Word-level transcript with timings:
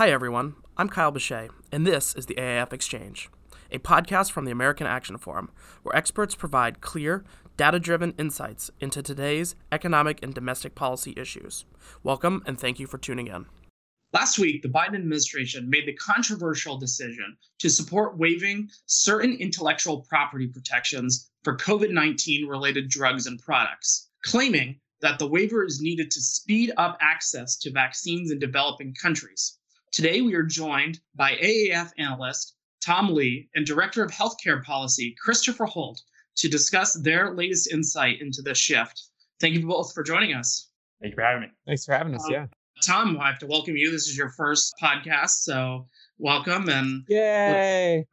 Hi, 0.00 0.10
everyone. 0.10 0.54
I'm 0.78 0.88
Kyle 0.88 1.12
Bechet, 1.12 1.50
and 1.70 1.86
this 1.86 2.14
is 2.14 2.24
the 2.24 2.36
AAF 2.36 2.72
Exchange, 2.72 3.28
a 3.70 3.78
podcast 3.78 4.32
from 4.32 4.46
the 4.46 4.50
American 4.50 4.86
Action 4.86 5.18
Forum, 5.18 5.50
where 5.82 5.94
experts 5.94 6.34
provide 6.34 6.80
clear, 6.80 7.22
data 7.58 7.78
driven 7.78 8.14
insights 8.16 8.70
into 8.80 9.02
today's 9.02 9.56
economic 9.70 10.22
and 10.22 10.32
domestic 10.32 10.74
policy 10.74 11.12
issues. 11.18 11.66
Welcome, 12.02 12.42
and 12.46 12.58
thank 12.58 12.80
you 12.80 12.86
for 12.86 12.96
tuning 12.96 13.26
in. 13.26 13.44
Last 14.14 14.38
week, 14.38 14.62
the 14.62 14.70
Biden 14.70 14.94
administration 14.94 15.68
made 15.68 15.86
the 15.86 15.92
controversial 15.96 16.78
decision 16.78 17.36
to 17.58 17.68
support 17.68 18.16
waiving 18.16 18.70
certain 18.86 19.34
intellectual 19.34 20.06
property 20.08 20.46
protections 20.46 21.30
for 21.44 21.58
COVID 21.58 21.90
19 21.90 22.48
related 22.48 22.88
drugs 22.88 23.26
and 23.26 23.38
products, 23.38 24.08
claiming 24.24 24.80
that 25.02 25.18
the 25.18 25.28
waiver 25.28 25.62
is 25.62 25.82
needed 25.82 26.10
to 26.12 26.22
speed 26.22 26.72
up 26.78 26.96
access 27.02 27.58
to 27.58 27.70
vaccines 27.70 28.30
in 28.30 28.38
developing 28.38 28.94
countries. 28.94 29.58
Today, 29.92 30.20
we 30.20 30.34
are 30.34 30.44
joined 30.44 31.00
by 31.16 31.32
AAF 31.32 31.90
analyst 31.98 32.54
Tom 32.80 33.12
Lee 33.12 33.48
and 33.56 33.66
Director 33.66 34.04
of 34.04 34.12
Healthcare 34.12 34.62
Policy 34.62 35.16
Christopher 35.20 35.66
Holt 35.66 36.00
to 36.36 36.48
discuss 36.48 36.94
their 36.94 37.34
latest 37.34 37.72
insight 37.72 38.20
into 38.20 38.40
this 38.40 38.56
shift. 38.56 39.08
Thank 39.40 39.54
you 39.54 39.66
both 39.66 39.92
for 39.92 40.04
joining 40.04 40.32
us. 40.32 40.68
Thank 41.02 41.10
you 41.10 41.16
for 41.16 41.22
having 41.22 41.42
me. 41.42 41.48
Thanks 41.66 41.84
for 41.84 41.92
having 41.92 42.14
us. 42.14 42.24
Um, 42.24 42.32
yeah. 42.32 42.46
Tom, 42.86 43.18
I 43.20 43.26
have 43.26 43.40
to 43.40 43.48
welcome 43.48 43.76
you. 43.76 43.90
This 43.90 44.06
is 44.06 44.16
your 44.16 44.30
first 44.30 44.72
podcast, 44.80 45.42
so 45.42 45.88
welcome 46.18 46.68
and 46.68 47.02
yay! 47.08 48.06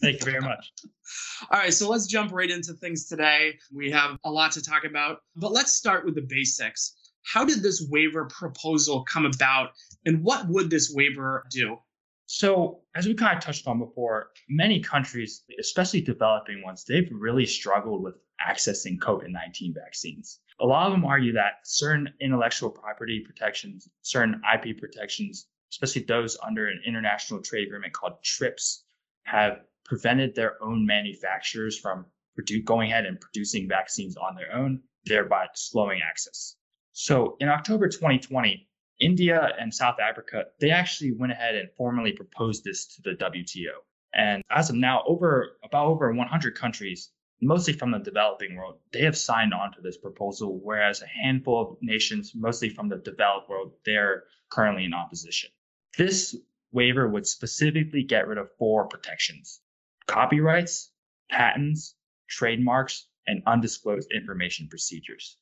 Thank 0.00 0.20
you 0.20 0.32
very 0.32 0.40
much. 0.40 0.72
All 1.50 1.58
right, 1.60 1.74
so 1.74 1.90
let's 1.90 2.06
jump 2.06 2.32
right 2.32 2.50
into 2.50 2.72
things 2.72 3.06
today. 3.06 3.58
We 3.70 3.90
have 3.90 4.18
a 4.24 4.30
lot 4.30 4.52
to 4.52 4.62
talk 4.62 4.84
about, 4.84 5.18
but 5.36 5.52
let's 5.52 5.74
start 5.74 6.06
with 6.06 6.14
the 6.14 6.26
basics. 6.26 6.94
How 7.30 7.44
did 7.44 7.62
this 7.62 7.86
waiver 7.90 8.24
proposal 8.24 9.04
come 9.04 9.26
about, 9.26 9.72
and 10.06 10.24
what 10.24 10.48
would 10.48 10.70
this 10.70 10.90
waiver 10.90 11.44
do? 11.50 11.76
So, 12.24 12.80
as 12.94 13.06
we 13.06 13.12
kind 13.12 13.36
of 13.36 13.44
touched 13.44 13.66
on 13.66 13.78
before, 13.78 14.30
many 14.48 14.80
countries, 14.80 15.44
especially 15.60 16.00
developing 16.00 16.62
ones, 16.62 16.86
they've 16.86 17.10
really 17.12 17.44
struggled 17.44 18.02
with 18.02 18.14
accessing 18.40 18.98
COVID 18.98 19.28
19 19.28 19.74
vaccines. 19.74 20.40
A 20.60 20.64
lot 20.64 20.86
of 20.86 20.92
them 20.92 21.04
argue 21.04 21.34
that 21.34 21.60
certain 21.64 22.08
intellectual 22.18 22.70
property 22.70 23.22
protections, 23.26 23.86
certain 24.00 24.40
IP 24.54 24.78
protections, 24.78 25.48
especially 25.70 26.04
those 26.04 26.38
under 26.42 26.66
an 26.68 26.80
international 26.86 27.42
trade 27.42 27.66
agreement 27.66 27.92
called 27.92 28.24
TRIPS, 28.24 28.84
have 29.24 29.66
prevented 29.84 30.34
their 30.34 30.62
own 30.62 30.86
manufacturers 30.86 31.78
from 31.78 32.06
produ- 32.40 32.64
going 32.64 32.90
ahead 32.90 33.04
and 33.04 33.20
producing 33.20 33.68
vaccines 33.68 34.16
on 34.16 34.34
their 34.34 34.54
own, 34.54 34.82
thereby 35.04 35.46
slowing 35.54 36.00
access. 36.00 36.54
So 36.92 37.36
in 37.40 37.48
October 37.48 37.88
2020, 37.88 38.68
India 39.00 39.52
and 39.60 39.72
South 39.72 40.00
Africa, 40.00 40.46
they 40.60 40.70
actually 40.70 41.12
went 41.12 41.32
ahead 41.32 41.54
and 41.54 41.68
formally 41.76 42.12
proposed 42.12 42.64
this 42.64 42.86
to 42.96 43.02
the 43.02 43.14
WTO. 43.16 43.74
And 44.14 44.42
as 44.50 44.70
of 44.70 44.76
now, 44.76 45.04
over 45.06 45.58
about 45.62 45.86
over 45.86 46.12
100 46.12 46.54
countries, 46.56 47.10
mostly 47.40 47.72
from 47.72 47.92
the 47.92 47.98
developing 47.98 48.56
world, 48.56 48.78
they 48.92 49.02
have 49.02 49.16
signed 49.16 49.54
on 49.54 49.72
to 49.72 49.80
this 49.80 49.96
proposal, 49.96 50.60
whereas 50.62 51.02
a 51.02 51.06
handful 51.06 51.60
of 51.60 51.76
nations, 51.80 52.32
mostly 52.34 52.68
from 52.68 52.88
the 52.88 52.96
developed 52.96 53.48
world, 53.48 53.72
they're 53.84 54.24
currently 54.50 54.84
in 54.84 54.94
opposition. 54.94 55.50
This 55.96 56.36
waiver 56.72 57.08
would 57.08 57.26
specifically 57.26 58.02
get 58.02 58.26
rid 58.26 58.38
of 58.38 58.50
four 58.58 58.86
protections 58.88 59.60
copyrights, 60.06 60.90
patents, 61.30 61.94
trademarks, 62.28 63.08
and 63.26 63.42
undisclosed 63.46 64.10
information 64.10 64.66
procedures. 64.68 65.36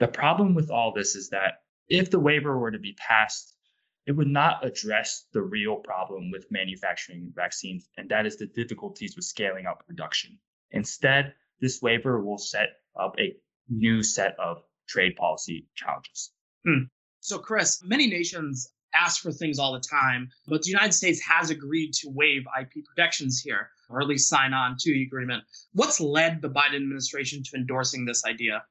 The 0.00 0.08
problem 0.08 0.54
with 0.54 0.70
all 0.70 0.92
this 0.92 1.14
is 1.14 1.28
that 1.28 1.62
if 1.88 2.10
the 2.10 2.18
waiver 2.18 2.58
were 2.58 2.70
to 2.70 2.78
be 2.78 2.94
passed, 2.94 3.54
it 4.06 4.12
would 4.12 4.28
not 4.28 4.64
address 4.64 5.26
the 5.34 5.42
real 5.42 5.76
problem 5.76 6.30
with 6.30 6.50
manufacturing 6.50 7.30
vaccines, 7.36 7.86
and 7.98 8.08
that 8.08 8.24
is 8.24 8.38
the 8.38 8.46
difficulties 8.46 9.14
with 9.14 9.26
scaling 9.26 9.66
up 9.66 9.86
production. 9.86 10.38
Instead, 10.70 11.34
this 11.60 11.82
waiver 11.82 12.24
will 12.24 12.38
set 12.38 12.70
up 12.98 13.14
a 13.18 13.36
new 13.68 14.02
set 14.02 14.34
of 14.40 14.62
trade 14.88 15.16
policy 15.16 15.68
challenges. 15.74 16.32
Hmm. 16.64 16.84
So, 17.20 17.38
Chris, 17.38 17.82
many 17.84 18.06
nations 18.06 18.72
ask 18.94 19.20
for 19.20 19.30
things 19.30 19.58
all 19.58 19.74
the 19.74 19.80
time, 19.80 20.30
but 20.46 20.62
the 20.62 20.70
United 20.70 20.94
States 20.94 21.20
has 21.20 21.50
agreed 21.50 21.92
to 21.92 22.08
waive 22.08 22.44
IP 22.58 22.86
protections 22.86 23.38
here, 23.38 23.70
or 23.90 24.00
at 24.00 24.08
least 24.08 24.30
sign 24.30 24.54
on 24.54 24.76
to 24.78 24.94
the 24.94 25.02
agreement. 25.02 25.44
What's 25.74 26.00
led 26.00 26.40
the 26.40 26.48
Biden 26.48 26.76
administration 26.76 27.42
to 27.42 27.56
endorsing 27.56 28.06
this 28.06 28.24
idea? 28.24 28.64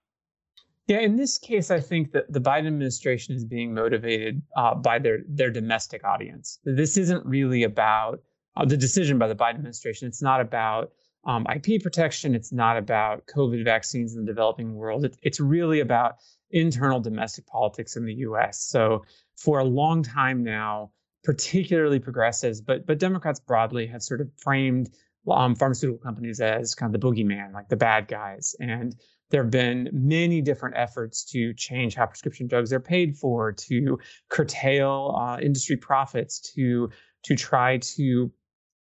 Yeah, 0.89 1.01
in 1.01 1.17
this 1.17 1.38
case, 1.38 1.69
I 1.69 1.79
think 1.79 2.13
that 2.13 2.33
the 2.33 2.41
Biden 2.41 2.66
administration 2.66 3.35
is 3.35 3.45
being 3.45 3.75
motivated 3.75 4.41
uh, 4.57 4.73
by 4.73 4.97
their 4.97 5.19
their 5.27 5.51
domestic 5.51 6.03
audience. 6.03 6.57
This 6.63 6.97
isn't 6.97 7.23
really 7.27 7.61
about 7.61 8.23
uh, 8.57 8.66
the 8.66 8.75
decision 8.75 9.19
by 9.19 9.27
the 9.27 9.35
Biden 9.35 9.57
administration. 9.57 10.07
It's 10.07 10.23
not 10.23 10.41
about 10.41 10.91
um, 11.25 11.45
IP 11.45 11.83
protection. 11.83 12.33
It's 12.33 12.51
not 12.51 12.75
about 12.75 13.27
COVID 13.27 13.63
vaccines 13.63 14.16
in 14.16 14.25
the 14.25 14.25
developing 14.25 14.73
world. 14.73 15.05
It, 15.05 15.16
it's 15.22 15.39
really 15.39 15.79
about 15.79 16.16
internal 16.50 17.00
domestic 17.00 17.45
politics 17.45 17.95
in 17.95 18.06
the 18.06 18.16
U.S. 18.25 18.59
So 18.59 19.06
for 19.38 19.59
a 19.59 19.63
long 19.63 20.01
time 20.01 20.44
now, 20.44 20.89
particularly 21.23 22.00
progressives, 22.00 22.61
but 22.61 22.88
but 22.88 22.97
Democrats 22.97 23.39
broadly 23.39 23.85
have 23.85 24.01
sort 24.01 24.21
of 24.21 24.31
framed 24.38 24.89
um, 25.29 25.56
pharmaceutical 25.56 26.01
companies 26.01 26.41
as 26.41 26.73
kind 26.73 26.95
of 26.95 27.00
the 27.00 27.07
boogeyman, 27.07 27.53
like 27.53 27.69
the 27.69 27.77
bad 27.77 28.07
guys, 28.07 28.56
and 28.59 28.95
there 29.29 29.44
have 29.44 29.51
been 29.51 29.90
many 29.91 30.41
different 30.41 30.75
efforts 30.78 31.23
to 31.25 31.53
change 31.53 31.95
how 31.95 32.06
prescription 32.06 32.47
drugs 32.47 32.73
are 32.73 32.79
paid 32.79 33.16
for, 33.16 33.51
to 33.51 34.00
curtail 34.29 35.16
uh, 35.19 35.38
industry 35.40 35.78
profits, 35.78 36.40
to 36.53 36.90
to 37.23 37.35
try 37.35 37.78
to 37.78 38.31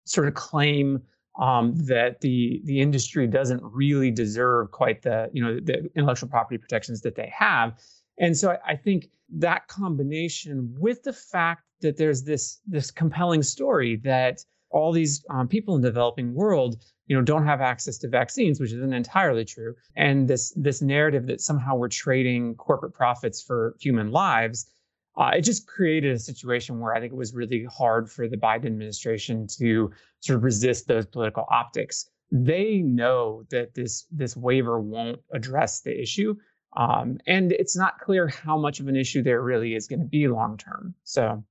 sort 0.05 0.27
of 0.27 0.33
claim 0.33 1.01
um, 1.39 1.75
that 1.75 2.21
the 2.21 2.61
the 2.65 2.79
industry 2.79 3.27
doesn't 3.27 3.61
really 3.63 4.11
deserve 4.11 4.71
quite 4.71 5.01
the 5.01 5.29
you 5.33 5.43
know 5.43 5.59
the 5.59 5.89
intellectual 5.95 6.29
property 6.29 6.57
protections 6.57 7.01
that 7.01 7.15
they 7.15 7.31
have. 7.35 7.77
And 8.17 8.37
so 8.37 8.51
I, 8.51 8.71
I 8.73 8.75
think 8.75 9.09
that 9.37 9.67
combination 9.67 10.75
with 10.77 11.03
the 11.03 11.13
fact 11.13 11.63
that 11.81 11.97
there's 11.97 12.23
this 12.23 12.59
this 12.67 12.91
compelling 12.91 13.43
story 13.43 13.97
that 14.03 14.43
all 14.71 14.91
these 14.91 15.23
um, 15.29 15.47
people 15.47 15.75
in 15.75 15.81
the 15.81 15.89
developing 15.89 16.33
world 16.33 16.83
you 17.09 17.17
know 17.17 17.21
don't 17.21 17.45
have 17.45 17.59
access 17.59 17.97
to 17.97 18.07
vaccines 18.07 18.59
which 18.59 18.71
isn't 18.71 18.93
entirely 18.93 19.43
true. 19.43 19.75
And 19.97 20.29
this 20.29 20.53
this 20.55 20.81
narrative 20.81 21.27
that 21.27 21.41
somehow 21.41 21.75
we're 21.75 21.89
trading 21.89 22.55
corporate 22.55 22.93
profits 22.93 23.43
for 23.43 23.75
human 23.81 24.11
lives 24.11 24.71
uh, 25.17 25.31
it 25.35 25.41
just 25.41 25.67
created 25.67 26.15
a 26.15 26.19
situation 26.19 26.79
where 26.79 26.93
i 26.93 26.99
think 27.01 27.11
it 27.11 27.17
was 27.17 27.33
really 27.33 27.65
hard 27.65 28.09
for 28.09 28.29
the 28.29 28.37
biden 28.37 28.67
administration 28.67 29.47
to 29.47 29.91
sort 30.21 30.37
of 30.37 30.43
resist 30.43 30.87
those 30.87 31.05
political 31.05 31.45
optics. 31.49 32.09
They 32.31 32.77
know 32.77 33.43
that 33.49 33.73
this 33.73 34.05
this 34.11 34.37
waiver 34.37 34.79
won't 34.79 35.19
address 35.33 35.81
the 35.81 35.99
issue 35.99 36.35
um, 36.75 37.17
and 37.25 37.51
it's 37.51 37.75
not 37.75 37.99
clear 37.99 38.27
how 38.27 38.57
much 38.57 38.79
of 38.79 38.87
an 38.87 38.95
issue 38.95 39.23
there 39.23 39.41
really 39.41 39.73
is 39.73 39.87
going 39.87 40.01
to 40.01 40.05
be 40.05 40.27
long 40.27 40.57
term. 40.57 40.93
So 41.03 41.43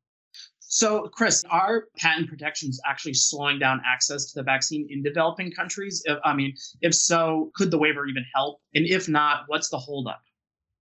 so, 0.70 1.08
Chris, 1.08 1.44
are 1.50 1.84
patent 1.96 2.28
protections 2.28 2.78
actually 2.84 3.14
slowing 3.14 3.58
down 3.58 3.80
access 3.86 4.26
to 4.26 4.40
the 4.40 4.42
vaccine 4.42 4.86
in 4.90 5.02
developing 5.02 5.50
countries? 5.50 6.02
If, 6.04 6.18
I 6.24 6.34
mean, 6.34 6.54
if 6.82 6.94
so, 6.94 7.50
could 7.54 7.70
the 7.70 7.78
waiver 7.78 8.06
even 8.06 8.24
help? 8.34 8.60
And 8.74 8.84
if 8.86 9.08
not, 9.08 9.44
what's 9.46 9.70
the 9.70 9.78
holdup? 9.78 10.20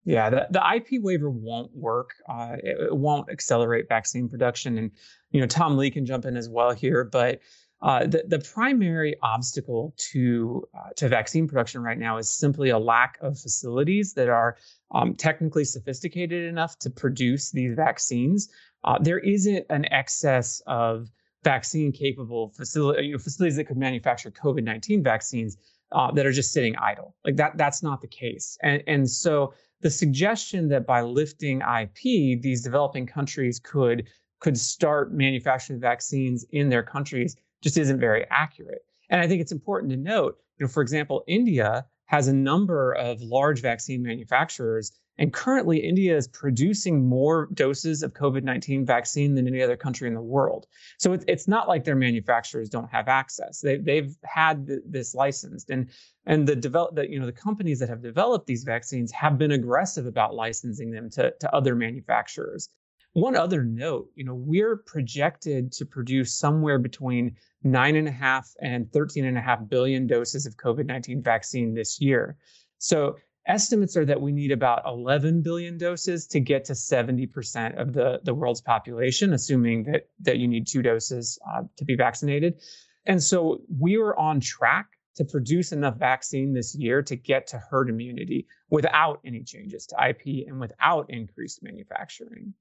Yeah, 0.07 0.31
the, 0.31 0.47
the 0.51 0.63
IP 0.77 1.03
waiver 1.03 1.31
won't 1.31 1.71
work. 1.75 2.11
Uh, 2.29 2.57
it, 2.63 2.81
it, 2.81 2.97
won't 2.97 3.31
accelerate 3.31 3.87
vaccine 3.89 4.29
production. 4.29 4.79
And, 4.79 4.91
you 5.31 5.41
know, 5.41 5.47
Tom 5.47 5.77
Lee 5.77 5.91
can 5.91 6.07
jump 6.07 6.25
in 6.25 6.37
as 6.37 6.49
well 6.49 6.73
here. 6.73 7.05
But 7.05 7.41
uh, 7.83 8.07
the, 8.07 8.25
the 8.27 8.39
primary 8.39 9.15
obstacle 9.23 9.95
to, 9.97 10.67
uh, 10.75 10.91
to 10.97 11.09
vaccine 11.09 11.47
production 11.47 11.83
right 11.83 11.99
now 11.99 12.17
is 12.17 12.31
simply 12.31 12.71
a 12.71 12.79
lack 12.79 13.19
of 13.21 13.39
facilities 13.39 14.15
that 14.15 14.29
are 14.29 14.57
um, 14.93 15.15
technically 15.15 15.65
sophisticated 15.65 16.49
enough 16.49 16.79
to 16.79 16.89
produce 16.89 17.51
these 17.51 17.75
vaccines 17.75 18.49
uh, 18.85 18.99
there 19.01 19.19
isn't 19.19 19.65
an 19.71 19.87
excess 19.93 20.63
of 20.67 21.11
vaccine 21.43 21.91
capable 21.91 22.51
facility, 22.51 23.07
you 23.07 23.13
know, 23.13 23.19
facilities 23.19 23.57
that 23.57 23.65
could 23.65 23.77
manufacture 23.77 24.31
COVID 24.31 24.63
19 24.63 25.03
vaccines 25.03 25.57
uh, 25.93 26.11
that 26.13 26.27
are 26.27 26.33
just 26.33 26.53
sitting 26.53 26.77
idle. 26.77 27.15
Like 27.25 27.37
that, 27.37 27.57
that's 27.57 27.83
not 27.83 28.01
the 28.01 28.09
case. 28.09 28.57
And, 28.63 28.83
and 28.87 29.11
so 29.11 29.55
the 29.81 29.91
suggestion 29.91 30.69
that 30.69 30.87
by 30.87 31.03
lifting 31.03 31.61
IP, 31.61 32.41
these 32.41 32.63
developing 32.63 33.07
countries 33.07 33.59
could 33.59 34.09
could 34.41 34.59
start 34.59 35.15
manufacturing 35.15 35.81
vaccines 35.81 36.45
in 36.51 36.69
their 36.69 36.83
countries 36.83 37.37
just 37.65 37.77
isn't 37.77 37.99
very 37.99 38.25
accurate. 38.31 38.85
And 39.11 39.21
I 39.21 39.27
think 39.27 39.41
it's 39.41 39.53
important 39.53 39.91
to 39.91 39.97
note, 39.97 40.39
you 40.59 40.65
know, 40.65 40.71
for 40.71 40.83
example, 40.83 41.25
India 41.27 41.87
has 42.07 42.29
a 42.29 42.33
number 42.33 42.93
of 42.93 43.21
large 43.21 43.61
vaccine 43.61 44.03
manufacturers 44.03 44.93
and 45.17 45.33
currently, 45.33 45.79
India 45.79 46.17
is 46.17 46.27
producing 46.27 47.07
more 47.07 47.49
doses 47.55 48.03
of 48.03 48.15
COVID 48.15 48.43
19 48.43 48.85
vaccine 48.85 49.35
than 49.35 49.47
any 49.47 49.63
other 49.63 49.77
country 49.77 50.09
in 50.09 50.15
the 50.15 50.23
world. 50.23 50.67
So 50.99 51.13
it's, 51.13 51.25
it's 51.29 51.47
not 51.47 51.69
like 51.69 51.85
their 51.85 51.95
manufacturers 51.95 52.69
don't 52.69 52.91
have 52.91 53.07
access. 53.07 53.61
They, 53.61 53.77
they've 53.77 54.15
had 54.25 54.67
th- 54.67 54.81
this 54.85 55.15
licensed. 55.15 55.71
And, 55.71 55.91
and 56.27 56.49
the, 56.49 56.57
develop, 56.57 56.97
the, 56.97 57.09
you 57.09 57.21
know, 57.21 57.27
the 57.27 57.33
companies 57.33 57.79
that 57.79 57.89
have 57.89 58.03
developed 58.03 58.47
these 58.47 58.65
vaccines 58.65 59.13
have 59.13 59.39
been 59.39 59.53
aggressive 59.53 60.07
about 60.07 60.35
licensing 60.35 60.91
them 60.91 61.11
to, 61.11 61.33
to 61.39 61.55
other 61.55 61.77
manufacturers. 61.77 62.69
One 63.15 63.37
other 63.37 63.63
note, 63.63 64.11
you 64.17 64.25
know, 64.25 64.35
we're 64.35 64.77
projected 64.77 65.73
to 65.73 65.87
produce 65.87 66.35
somewhere 66.35 66.79
between 66.79 67.37
nine 67.63 67.95
and 67.97 68.09
a 68.09 68.13
half 68.13 68.51
and 68.61 68.93
13 68.93 69.25
and 69.25 69.39
a 69.39 69.41
half 69.41 69.61
billion 69.69 70.07
doses 70.07 70.47
of 70.47 70.57
COVID 70.57 70.87
19 70.87 71.23
vaccine 71.23 71.75
this 71.75 72.01
year. 72.01 72.37
So 72.79 73.17
estimates 73.47 73.97
are 73.97 74.05
that 74.05 74.21
we 74.21 74.33
need 74.33 74.51
about 74.51 74.83
11 74.85 75.43
billion 75.43 75.79
doses 75.79 76.27
to 76.29 76.41
get 76.41 76.65
to 76.65 76.73
70% 76.73 77.81
of 77.81 77.93
the, 77.93 78.21
the 78.25 78.35
world's 78.35 78.61
population, 78.61 79.33
assuming 79.33 79.85
that, 79.85 80.09
that 80.21 80.39
you 80.39 80.49
need 80.49 80.67
two 80.67 80.83
doses 80.83 81.39
uh, 81.55 81.63
to 81.77 81.85
be 81.85 81.95
vaccinated. 81.95 82.61
And 83.07 83.23
so 83.23 83.61
we 83.79 83.97
are 83.97 84.19
on 84.19 84.41
track 84.41 84.89
to 85.17 85.25
produce 85.25 85.71
enough 85.71 85.99
vaccine 85.99 86.53
this 86.53 86.75
year 86.75 87.01
to 87.03 87.15
get 87.15 87.47
to 87.47 87.59
herd 87.59 87.89
immunity 87.89 88.49
without 88.71 89.21
any 89.25 89.45
changes 89.45 89.87
to 89.87 90.09
IP 90.09 90.49
and 90.49 90.59
without 90.59 91.09
increased 91.11 91.63
manufacturing. 91.63 92.55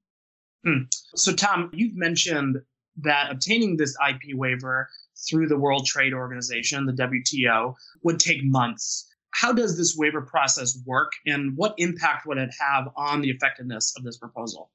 Hmm. 0.64 0.84
So, 1.14 1.32
Tom, 1.32 1.70
you've 1.72 1.96
mentioned 1.96 2.56
that 3.02 3.30
obtaining 3.30 3.76
this 3.76 3.96
IP 4.08 4.36
waiver 4.36 4.88
through 5.28 5.48
the 5.48 5.58
World 5.58 5.86
Trade 5.86 6.14
Organization, 6.14 6.86
the 6.86 6.92
WTO, 6.92 7.74
would 8.02 8.18
take 8.18 8.44
months. 8.44 9.08
How 9.30 9.52
does 9.52 9.76
this 9.76 9.96
waiver 9.96 10.22
process 10.22 10.78
work, 10.86 11.12
and 11.26 11.56
what 11.56 11.74
impact 11.78 12.26
would 12.26 12.38
it 12.38 12.50
have 12.58 12.88
on 12.96 13.20
the 13.20 13.30
effectiveness 13.30 13.94
of 13.96 14.04
this 14.04 14.16
proposal? 14.16 14.70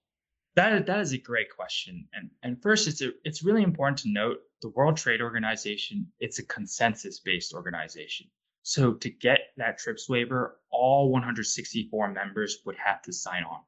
That, 0.56 0.86
that 0.88 1.00
is 1.00 1.14
a 1.14 1.18
great 1.18 1.48
question. 1.56 2.08
And, 2.14 2.30
and 2.44 2.62
first, 2.62 2.88
it's, 2.88 3.02
a, 3.02 3.12
it's 3.24 3.44
really 3.44 3.64
important 3.64 4.00
to 4.00 4.12
note 4.12 4.40
the 4.62 4.70
World 4.70 4.98
Trade 4.98 5.22
Organization, 5.22 6.08
it's 6.20 6.40
a 6.40 6.46
consensus 6.46 7.20
based 7.20 7.54
organization. 7.54 8.28
So 8.64 8.94
to 8.96 9.10
get 9.10 9.40
that 9.58 9.78
TRIPS 9.78 10.10
waiver, 10.10 10.60
all 10.70 11.12
164 11.12 12.12
members 12.12 12.60
would 12.66 12.76
have 12.84 13.02
to 13.04 13.14
sign 13.14 13.44
on. 13.44 13.62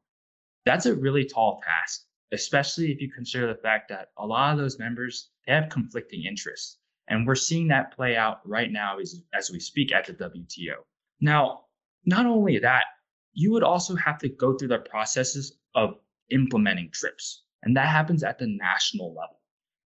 That's 0.65 0.85
a 0.85 0.93
really 0.93 1.25
tall 1.25 1.61
task 1.65 2.05
especially 2.31 2.91
if 2.91 3.01
you 3.01 3.11
consider 3.11 3.47
the 3.47 3.61
fact 3.61 3.89
that 3.89 4.09
a 4.17 4.25
lot 4.25 4.53
of 4.53 4.57
those 4.57 4.79
members 4.79 5.29
have 5.47 5.69
conflicting 5.69 6.23
interests. 6.25 6.77
And 7.07 7.27
we're 7.27 7.35
seeing 7.35 7.67
that 7.67 7.95
play 7.95 8.15
out 8.15 8.39
right 8.47 8.71
now 8.71 8.99
as, 8.99 9.21
as 9.33 9.51
we 9.51 9.59
speak 9.59 9.91
at 9.91 10.05
the 10.05 10.13
WTO. 10.13 10.75
Now, 11.19 11.65
not 12.05 12.25
only 12.25 12.57
that, 12.59 12.85
you 13.33 13.51
would 13.51 13.63
also 13.63 13.95
have 13.95 14.17
to 14.19 14.29
go 14.29 14.57
through 14.57 14.69
the 14.69 14.79
processes 14.79 15.57
of 15.75 15.95
implementing 16.29 16.89
TRIPS, 16.91 17.43
and 17.63 17.75
that 17.75 17.87
happens 17.87 18.23
at 18.23 18.39
the 18.39 18.47
national 18.47 19.09
level. 19.09 19.39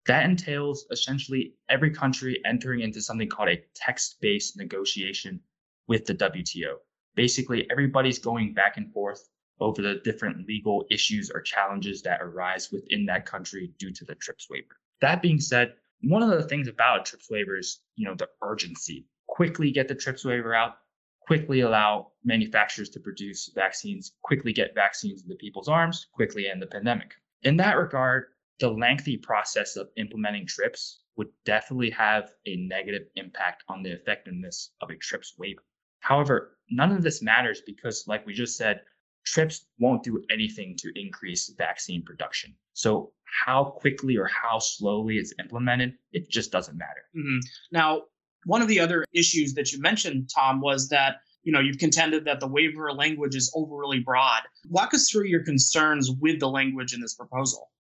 That 0.06 0.26
entails 0.26 0.86
essentially 0.92 1.56
every 1.70 1.92
country 1.92 2.42
entering 2.46 2.82
into 2.82 3.02
something 3.02 3.30
called 3.30 3.50
a 3.50 3.64
text 3.74 4.18
based 4.22 4.58
negotiation 4.58 5.40
with 5.88 6.06
the 6.06 6.16
WTO. 6.16 6.76
Basically, 7.16 7.70
everybody's 7.72 8.20
going 8.20 8.54
back 8.54 8.78
and 8.78 8.92
forth 8.92 9.30
over 9.60 9.82
the 9.82 10.02
different 10.04 10.48
legal 10.48 10.86
issues 10.90 11.30
or 11.30 11.42
challenges 11.42 12.02
that 12.02 12.22
arise 12.22 12.72
within 12.72 13.06
that 13.06 13.26
country 13.26 13.72
due 13.78 13.92
to 13.92 14.06
the 14.06 14.16
TRIPS 14.16 14.50
waiver. 14.50 14.78
That 15.02 15.22
being 15.22 15.40
said, 15.40 15.74
one 16.02 16.24
of 16.24 16.30
the 16.30 16.48
things 16.48 16.68
about 16.68 17.02
a 17.02 17.04
TRIPS 17.04 17.30
waiver 17.30 17.58
is, 17.58 17.82
you 17.96 18.06
know, 18.06 18.16
the 18.16 18.30
urgency. 18.42 19.06
Quickly 19.28 19.72
get 19.72 19.88
the 19.88 19.96
TRIPS 19.96 20.26
waiver 20.26 20.54
out, 20.54 20.78
quickly 21.22 21.62
allow 21.62 22.12
manufacturers 22.24 22.90
to 22.90 23.00
produce 23.00 23.50
vaccines, 23.56 24.14
quickly 24.22 24.52
get 24.52 24.76
vaccines 24.76 25.24
into 25.24 25.36
people's 25.36 25.70
arms, 25.70 26.08
quickly 26.14 26.50
end 26.50 26.62
the 26.62 26.68
pandemic. 26.68 27.14
In 27.44 27.58
that 27.58 27.78
regard, 27.78 28.26
the 28.60 28.70
lengthy 28.70 29.18
process 29.18 29.76
of 29.76 29.90
implementing 29.98 30.46
TRIPS 30.46 31.02
would 31.16 31.30
definitely 31.46 31.90
have 31.92 32.32
a 32.46 32.56
negative 32.56 33.08
impact 33.16 33.64
on 33.68 33.84
the 33.84 33.92
effectiveness 33.92 34.72
of 34.82 34.90
a 34.90 34.96
TRIPS 34.96 35.36
waiver. 35.38 35.64
However, 36.00 36.58
none 36.70 36.92
of 36.92 37.02
this 37.02 37.22
matters 37.22 37.62
because, 37.66 38.08
like 38.08 38.26
we 38.26 38.34
just 38.34 38.58
said, 38.58 38.82
TRIPS 39.26 39.66
won't 39.80 40.04
do 40.04 40.24
anything 40.32 40.76
to 40.80 40.92
increase 40.96 41.54
vaccine 41.58 42.04
production. 42.04 42.54
So 42.74 43.12
how 43.24 43.64
quickly 43.64 44.18
or 44.18 44.28
how 44.28 44.60
slowly 44.60 45.18
it's 45.18 45.34
implemented, 45.40 45.94
it 46.12 46.30
just 46.30 46.52
doesn't 46.52 46.78
matter. 46.78 47.04
Mm-hmm. 47.16 47.40
Now, 47.72 48.04
one 48.46 48.62
of 48.62 48.68
the 48.68 48.80
other 48.80 49.06
issues 49.14 49.54
that 49.54 49.72
you 49.72 49.80
mentioned, 49.80 50.30
Tom, 50.34 50.62
was 50.62 50.90
that 50.90 51.18
you 51.44 51.52
know 51.52 51.60
you've 51.60 51.78
contended 51.78 52.26
that 52.26 52.40
the 52.40 52.48
waiver 52.48 52.92
language 52.92 53.36
is 53.36 53.52
overly 53.56 54.00
broad. 54.00 54.42
Walk 54.70 54.94
us 54.94 55.10
through 55.10 55.26
your 55.26 55.44
concerns 55.44 56.12
with 56.12 56.40
the 56.40 56.50
language 56.50 56.94
in 56.94 57.02
this 57.02 57.16
proposal. 57.16 57.72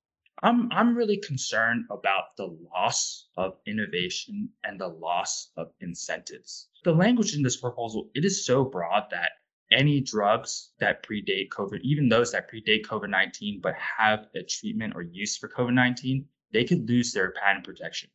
I'm 0.41 0.71
I'm 0.71 0.95
really 0.95 1.17
concerned 1.17 1.85
about 1.89 2.35
the 2.37 2.57
loss 2.73 3.27
of 3.37 3.57
innovation 3.65 4.49
and 4.63 4.79
the 4.79 4.87
loss 4.87 5.51
of 5.57 5.71
incentives. 5.79 6.67
The 6.83 6.93
language 6.93 7.35
in 7.35 7.43
this 7.43 7.57
proposal 7.57 8.09
it 8.13 8.25
is 8.25 8.45
so 8.45 8.65
broad 8.65 9.03
that 9.11 9.31
any 9.73 9.99
drugs 9.99 10.71
that 10.79 11.03
predate 11.03 11.49
COVID, 11.49 11.81
even 11.81 12.07
those 12.07 12.31
that 12.31 12.49
predate 12.49 12.85
COVID 12.85 13.09
19 13.09 13.59
but 13.61 13.73
have 13.75 14.27
a 14.35 14.43
treatment 14.43 14.93
or 14.95 15.01
use 15.01 15.35
for 15.37 15.49
COVID 15.49 15.73
19, 15.73 16.25
they 16.53 16.63
could 16.63 16.87
lose 16.87 17.11
their 17.11 17.31
patent 17.31 17.65
protection. 17.65 18.09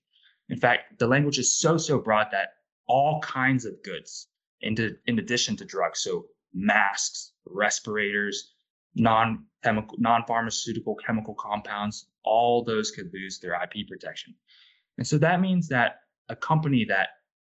In 0.48 0.58
fact, 0.58 0.98
the 0.98 1.06
language 1.06 1.38
is 1.38 1.58
so, 1.58 1.76
so 1.76 1.98
broad 1.98 2.28
that 2.32 2.54
all 2.86 3.20
kinds 3.20 3.64
of 3.66 3.82
goods, 3.82 4.28
in, 4.62 4.96
in 5.06 5.18
addition 5.18 5.56
to 5.56 5.64
drugs, 5.64 6.00
so 6.00 6.26
masks, 6.54 7.32
respirators, 7.44 8.54
non 8.94 9.44
chemical, 9.62 9.96
non 9.98 10.24
pharmaceutical 10.26 10.94
chemical 10.94 11.34
compounds, 11.34 12.06
all 12.24 12.64
those 12.64 12.90
could 12.90 13.10
lose 13.12 13.38
their 13.38 13.54
IP 13.62 13.86
protection. 13.86 14.34
And 14.96 15.06
so 15.06 15.18
that 15.18 15.40
means 15.40 15.68
that 15.68 16.00
a 16.28 16.36
company 16.36 16.84
that 16.86 17.08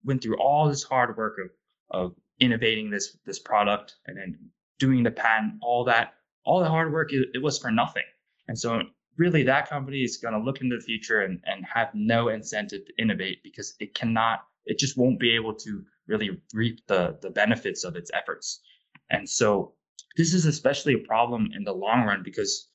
went 0.03 0.21
through 0.21 0.37
all 0.37 0.67
this 0.67 0.83
hard 0.83 1.15
work 1.17 1.37
of, 1.39 2.01
of 2.01 2.15
innovating 2.39 2.89
this 2.89 3.17
this 3.25 3.39
product 3.39 3.95
and 4.07 4.17
then 4.17 4.37
doing 4.79 5.03
the 5.03 5.11
patent, 5.11 5.53
all 5.61 5.85
that, 5.85 6.15
all 6.45 6.59
the 6.59 6.69
hard 6.69 6.91
work, 6.91 7.13
it, 7.13 7.29
it 7.33 7.41
was 7.41 7.57
for 7.59 7.71
nothing. 7.71 8.03
And 8.47 8.57
so 8.57 8.81
really 9.17 9.43
that 9.43 9.69
company 9.69 10.01
is 10.01 10.17
going 10.17 10.33
to 10.33 10.39
look 10.39 10.61
into 10.61 10.75
the 10.75 10.83
future 10.83 11.21
and, 11.21 11.39
and 11.45 11.65
have 11.65 11.89
no 11.93 12.29
incentive 12.29 12.85
to 12.85 13.01
innovate 13.01 13.43
because 13.43 13.75
it 13.79 13.93
cannot, 13.93 14.43
it 14.65 14.79
just 14.79 14.97
won't 14.97 15.19
be 15.19 15.35
able 15.35 15.53
to 15.53 15.83
really 16.07 16.41
reap 16.53 16.85
the, 16.87 17.17
the 17.21 17.29
benefits 17.29 17.83
of 17.83 17.95
its 17.95 18.11
efforts. 18.13 18.59
And 19.09 19.29
so 19.29 19.73
this 20.17 20.33
is 20.33 20.45
especially 20.45 20.95
a 20.95 21.07
problem 21.07 21.49
in 21.55 21.63
the 21.63 21.73
long 21.73 22.03
run 22.03 22.23
because 22.23 22.67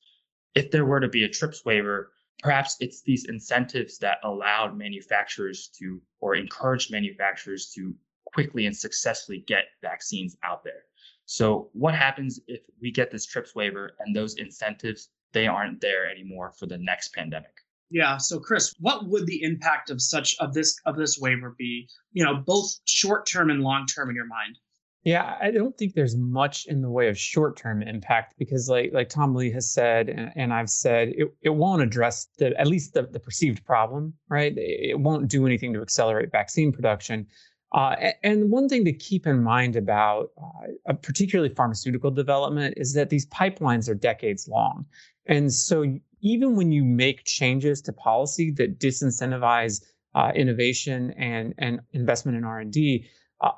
if 0.55 0.71
there 0.71 0.85
were 0.85 0.99
to 0.99 1.09
be 1.09 1.23
a 1.23 1.29
TRIPS 1.29 1.63
waiver, 1.65 2.11
perhaps 2.41 2.77
it's 2.79 3.03
these 3.03 3.25
incentives 3.29 3.99
that 3.99 4.17
allowed 4.23 4.77
manufacturers 4.77 5.69
to 5.79 6.01
or 6.21 6.35
encouraged 6.35 6.91
manufacturers 6.91 7.71
to 7.75 7.93
quickly 8.33 8.65
and 8.65 8.75
successfully 8.75 9.43
get 9.47 9.65
vaccines 9.81 10.35
out 10.43 10.63
there. 10.63 10.83
So 11.25 11.69
what 11.73 11.93
happens 11.93 12.39
if 12.47 12.61
we 12.81 12.91
get 12.91 13.11
this 13.11 13.25
TRIPS 13.25 13.53
waiver 13.55 13.91
and 13.99 14.15
those 14.15 14.35
incentives 14.35 15.09
they 15.31 15.45
aren't 15.45 15.79
there 15.79 16.09
anymore 16.09 16.53
for 16.57 16.65
the 16.65 16.77
next 16.77 17.13
pandemic? 17.13 17.53
Yeah. 17.91 18.17
So 18.17 18.39
Chris, 18.39 18.73
what 18.79 19.07
would 19.07 19.25
the 19.25 19.43
impact 19.43 19.89
of 19.89 20.01
such 20.01 20.35
of 20.39 20.53
this 20.53 20.75
of 20.85 20.95
this 20.95 21.17
waiver 21.19 21.55
be? 21.57 21.87
You 22.13 22.23
know, 22.23 22.35
both 22.35 22.71
short 22.85 23.27
term 23.27 23.49
and 23.49 23.61
long 23.61 23.85
term 23.85 24.09
in 24.09 24.15
your 24.15 24.25
mind. 24.25 24.57
Yeah, 25.03 25.37
I 25.41 25.51
don't 25.51 25.77
think 25.77 25.93
there's 25.93 26.17
much 26.17 26.65
in 26.65 26.81
the 26.81 26.89
way 26.91 27.07
of 27.07 27.17
short-term 27.17 27.81
impact 27.81 28.35
because, 28.37 28.67
like 28.67 28.91
like 28.91 29.07
Tom 29.07 29.33
Lee 29.33 29.49
has 29.51 29.71
said, 29.71 30.09
and, 30.09 30.31
and 30.35 30.53
I've 30.53 30.69
said, 30.69 31.09
it, 31.15 31.33
it 31.41 31.49
won't 31.51 31.81
address 31.81 32.27
the 32.37 32.59
at 32.59 32.67
least 32.67 32.93
the, 32.93 33.03
the 33.03 33.19
perceived 33.19 33.63
problem, 33.65 34.13
right? 34.29 34.53
It 34.57 34.99
won't 34.99 35.29
do 35.29 35.45
anything 35.45 35.73
to 35.73 35.81
accelerate 35.81 36.31
vaccine 36.31 36.73
production. 36.73 37.27
Uh, 37.71 37.95
and 38.23 38.49
one 38.49 38.67
thing 38.67 38.83
to 38.83 38.93
keep 38.93 39.27
in 39.27 39.43
mind 39.43 39.75
about 39.75 40.31
uh, 40.87 40.93
particularly 40.93 41.53
pharmaceutical 41.53 42.09
development 42.09 42.73
is 42.77 42.93
that 42.93 43.09
these 43.09 43.27
pipelines 43.27 43.87
are 43.87 43.93
decades 43.93 44.47
long. 44.47 44.85
And 45.27 45.53
so 45.53 45.85
even 46.21 46.55
when 46.55 46.71
you 46.71 46.83
make 46.83 47.23
changes 47.25 47.81
to 47.83 47.93
policy 47.93 48.51
that 48.51 48.79
disincentivize 48.79 49.83
uh, 50.15 50.31
innovation 50.35 51.11
and, 51.11 51.53
and 51.59 51.79
investment 51.93 52.37
in 52.37 52.43
R&D, 52.43 53.05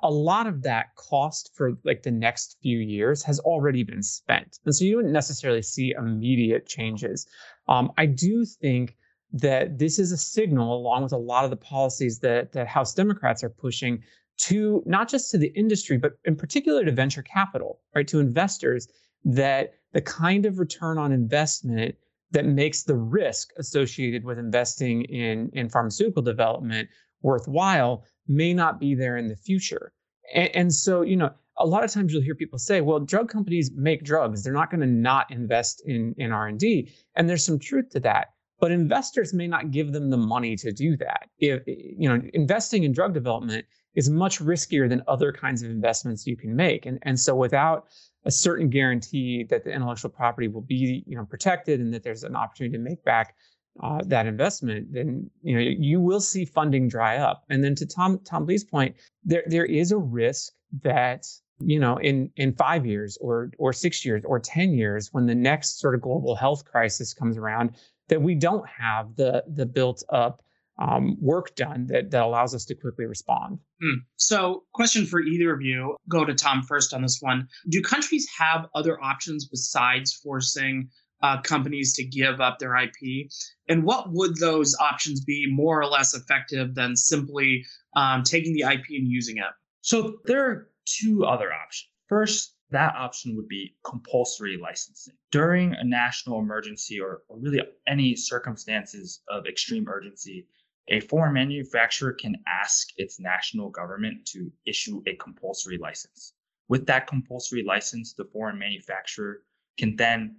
a 0.03 0.11
lot 0.11 0.45
of 0.45 0.61
that 0.61 0.95
cost 0.95 1.51
for 1.55 1.71
like 1.83 2.03
the 2.03 2.11
next 2.11 2.57
few 2.61 2.77
years 2.77 3.23
has 3.23 3.39
already 3.39 3.83
been 3.83 4.03
spent. 4.03 4.59
And 4.63 4.75
so 4.75 4.85
you 4.85 4.97
wouldn't 4.97 5.13
necessarily 5.13 5.63
see 5.63 5.95
immediate 5.97 6.67
changes. 6.67 7.25
Um, 7.67 7.91
I 7.97 8.05
do 8.05 8.45
think 8.45 8.95
that 9.33 9.79
this 9.79 9.97
is 9.99 10.11
a 10.11 10.17
signal, 10.17 10.75
along 10.75 11.03
with 11.03 11.13
a 11.13 11.17
lot 11.17 11.43
of 11.43 11.49
the 11.49 11.57
policies 11.57 12.19
that, 12.19 12.51
that 12.51 12.67
House 12.67 12.93
Democrats 12.93 13.43
are 13.43 13.49
pushing, 13.49 14.03
to 14.37 14.81
not 14.85 15.07
just 15.07 15.31
to 15.31 15.37
the 15.37 15.53
industry, 15.55 15.97
but 15.97 16.13
in 16.25 16.35
particular 16.35 16.83
to 16.83 16.91
venture 16.91 17.21
capital, 17.21 17.79
right? 17.95 18.07
To 18.07 18.19
investors, 18.19 18.87
that 19.23 19.73
the 19.93 20.01
kind 20.01 20.45
of 20.45 20.59
return 20.59 20.97
on 20.97 21.11
investment 21.11 21.95
that 22.31 22.45
makes 22.45 22.83
the 22.83 22.95
risk 22.95 23.51
associated 23.57 24.23
with 24.23 24.39
investing 24.39 25.03
in, 25.03 25.49
in 25.53 25.69
pharmaceutical 25.69 26.21
development 26.21 26.89
worthwhile 27.21 28.03
may 28.27 28.53
not 28.53 28.79
be 28.79 28.95
there 28.95 29.17
in 29.17 29.27
the 29.27 29.35
future. 29.35 29.93
And, 30.33 30.55
and 30.55 30.73
so, 30.73 31.01
you 31.01 31.15
know, 31.15 31.31
a 31.57 31.65
lot 31.65 31.83
of 31.83 31.91
times 31.91 32.11
you'll 32.11 32.23
hear 32.23 32.35
people 32.35 32.57
say, 32.57 32.81
well, 32.81 32.99
drug 32.99 33.29
companies 33.29 33.71
make 33.75 34.03
drugs. 34.03 34.43
They're 34.43 34.53
not 34.53 34.71
going 34.71 34.81
to 34.81 34.87
not 34.87 35.29
invest 35.29 35.83
in, 35.85 36.15
in 36.17 36.31
R&D. 36.31 36.91
And 37.15 37.29
there's 37.29 37.45
some 37.45 37.59
truth 37.59 37.89
to 37.91 37.99
that 37.99 38.29
but 38.61 38.71
investors 38.71 39.33
may 39.33 39.47
not 39.47 39.71
give 39.71 39.91
them 39.91 40.11
the 40.11 40.17
money 40.17 40.55
to 40.55 40.71
do 40.71 40.95
that. 40.97 41.27
If 41.39 41.63
you 41.65 42.07
know, 42.07 42.21
investing 42.33 42.83
in 42.83 42.93
drug 42.93 43.13
development 43.13 43.65
is 43.95 44.09
much 44.09 44.39
riskier 44.39 44.87
than 44.87 45.01
other 45.07 45.33
kinds 45.33 45.63
of 45.63 45.69
investments 45.69 46.25
you 46.25 46.37
can 46.37 46.55
make. 46.55 46.85
And, 46.85 46.99
and 47.01 47.19
so 47.19 47.35
without 47.35 47.87
a 48.23 48.31
certain 48.31 48.69
guarantee 48.69 49.43
that 49.49 49.65
the 49.65 49.71
intellectual 49.71 50.11
property 50.11 50.47
will 50.47 50.61
be 50.61 51.03
you 51.07 51.17
know 51.17 51.25
protected 51.25 51.79
and 51.79 51.93
that 51.93 52.03
there's 52.03 52.23
an 52.23 52.35
opportunity 52.35 52.77
to 52.77 52.83
make 52.83 53.03
back 53.03 53.35
uh, 53.81 54.01
that 54.05 54.27
investment, 54.27 54.93
then 54.93 55.29
you 55.41 55.55
know 55.55 55.61
you 55.61 55.99
will 55.99 56.21
see 56.21 56.45
funding 56.45 56.87
dry 56.87 57.17
up. 57.17 57.43
And 57.49 57.63
then 57.63 57.73
to 57.75 57.85
Tom 57.85 58.19
Tom 58.23 58.45
Lee's 58.45 58.63
point, 58.63 58.95
there 59.23 59.43
there 59.47 59.65
is 59.65 59.91
a 59.91 59.97
risk 59.97 60.53
that 60.83 61.25
you 61.59 61.79
know 61.79 61.97
in 61.97 62.29
in 62.35 62.53
five 62.53 62.85
years 62.85 63.17
or 63.21 63.49
or 63.57 63.73
six 63.73 64.05
years 64.05 64.21
or 64.25 64.39
ten 64.39 64.73
years, 64.73 65.09
when 65.13 65.25
the 65.25 65.35
next 65.35 65.79
sort 65.79 65.95
of 65.95 66.01
global 66.01 66.35
health 66.35 66.63
crisis 66.65 67.13
comes 67.13 67.37
around, 67.37 67.71
that 68.11 68.21
we 68.21 68.35
don't 68.35 68.67
have 68.67 69.15
the 69.15 69.43
the 69.47 69.65
built 69.65 70.03
up 70.09 70.43
um, 70.77 71.17
work 71.19 71.55
done 71.55 71.87
that 71.87 72.11
that 72.11 72.21
allows 72.21 72.53
us 72.53 72.65
to 72.65 72.75
quickly 72.75 73.05
respond. 73.05 73.57
Hmm. 73.81 73.99
So, 74.17 74.63
question 74.73 75.05
for 75.05 75.21
either 75.21 75.53
of 75.53 75.61
you. 75.61 75.95
Go 76.09 76.25
to 76.25 76.35
Tom 76.35 76.61
first 76.61 76.93
on 76.93 77.01
this 77.01 77.17
one. 77.21 77.47
Do 77.69 77.81
countries 77.81 78.27
have 78.37 78.67
other 78.75 79.01
options 79.01 79.47
besides 79.47 80.13
forcing 80.13 80.89
uh, 81.23 81.41
companies 81.41 81.93
to 81.95 82.03
give 82.03 82.41
up 82.41 82.59
their 82.59 82.75
IP? 82.75 83.29
And 83.69 83.83
what 83.83 84.11
would 84.11 84.37
those 84.37 84.75
options 84.79 85.23
be 85.23 85.47
more 85.49 85.79
or 85.79 85.85
less 85.85 86.13
effective 86.13 86.75
than 86.75 86.95
simply 86.95 87.63
um, 87.95 88.23
taking 88.23 88.53
the 88.53 88.63
IP 88.63 88.85
and 88.89 89.07
using 89.07 89.37
it? 89.37 89.53
So 89.81 90.17
there 90.25 90.45
are 90.45 90.69
two 90.85 91.25
other 91.25 91.53
options. 91.53 91.89
First, 92.09 92.55
that 92.71 92.95
option 92.95 93.35
would 93.35 93.47
be 93.47 93.75
compulsory 93.83 94.57
licensing. 94.57 95.13
During 95.31 95.73
a 95.73 95.83
national 95.83 96.39
emergency 96.39 96.99
or, 96.99 97.23
or 97.27 97.37
really 97.37 97.61
any 97.87 98.15
circumstances 98.15 99.21
of 99.29 99.45
extreme 99.45 99.87
urgency, 99.87 100.47
a 100.87 101.01
foreign 101.01 101.33
manufacturer 101.33 102.13
can 102.13 102.35
ask 102.47 102.89
its 102.97 103.19
national 103.19 103.69
government 103.69 104.25
to 104.27 104.51
issue 104.65 105.03
a 105.05 105.15
compulsory 105.15 105.77
license. 105.77 106.33
With 106.69 106.85
that 106.87 107.07
compulsory 107.07 107.63
license, 107.63 108.13
the 108.13 108.25
foreign 108.25 108.57
manufacturer 108.57 109.43
can 109.77 109.95
then 109.95 110.37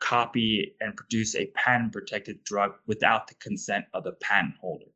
copy 0.00 0.74
and 0.80 0.96
produce 0.96 1.34
a 1.34 1.46
patent 1.54 1.92
protected 1.92 2.42
drug 2.44 2.72
without 2.86 3.26
the 3.26 3.34
consent 3.36 3.84
of 3.94 4.04
the 4.04 4.12
patent 4.12 4.54
holder. 4.60 4.86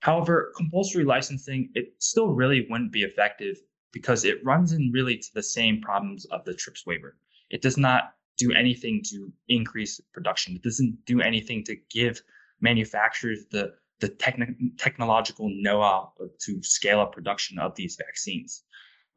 However, 0.00 0.52
compulsory 0.56 1.04
licensing, 1.04 1.70
it 1.74 1.94
still 1.98 2.28
really 2.28 2.66
wouldn't 2.70 2.92
be 2.92 3.02
effective 3.02 3.58
because 3.92 4.24
it 4.24 4.44
runs 4.44 4.72
in 4.72 4.90
really 4.92 5.16
to 5.16 5.34
the 5.34 5.42
same 5.42 5.80
problems 5.80 6.24
of 6.26 6.44
the 6.44 6.54
TRIPS 6.54 6.86
waiver. 6.86 7.16
It 7.50 7.62
does 7.62 7.76
not 7.76 8.14
do 8.36 8.52
anything 8.52 9.02
to 9.10 9.32
increase 9.48 10.00
production. 10.12 10.54
It 10.54 10.62
doesn't 10.62 11.04
do 11.04 11.20
anything 11.20 11.64
to 11.64 11.76
give 11.90 12.22
manufacturers 12.60 13.40
the, 13.50 13.74
the 14.00 14.08
techn- 14.08 14.78
technological 14.78 15.50
know-how 15.52 16.12
to 16.40 16.62
scale 16.62 17.00
up 17.00 17.12
production 17.12 17.58
of 17.58 17.74
these 17.74 17.96
vaccines. 17.96 18.62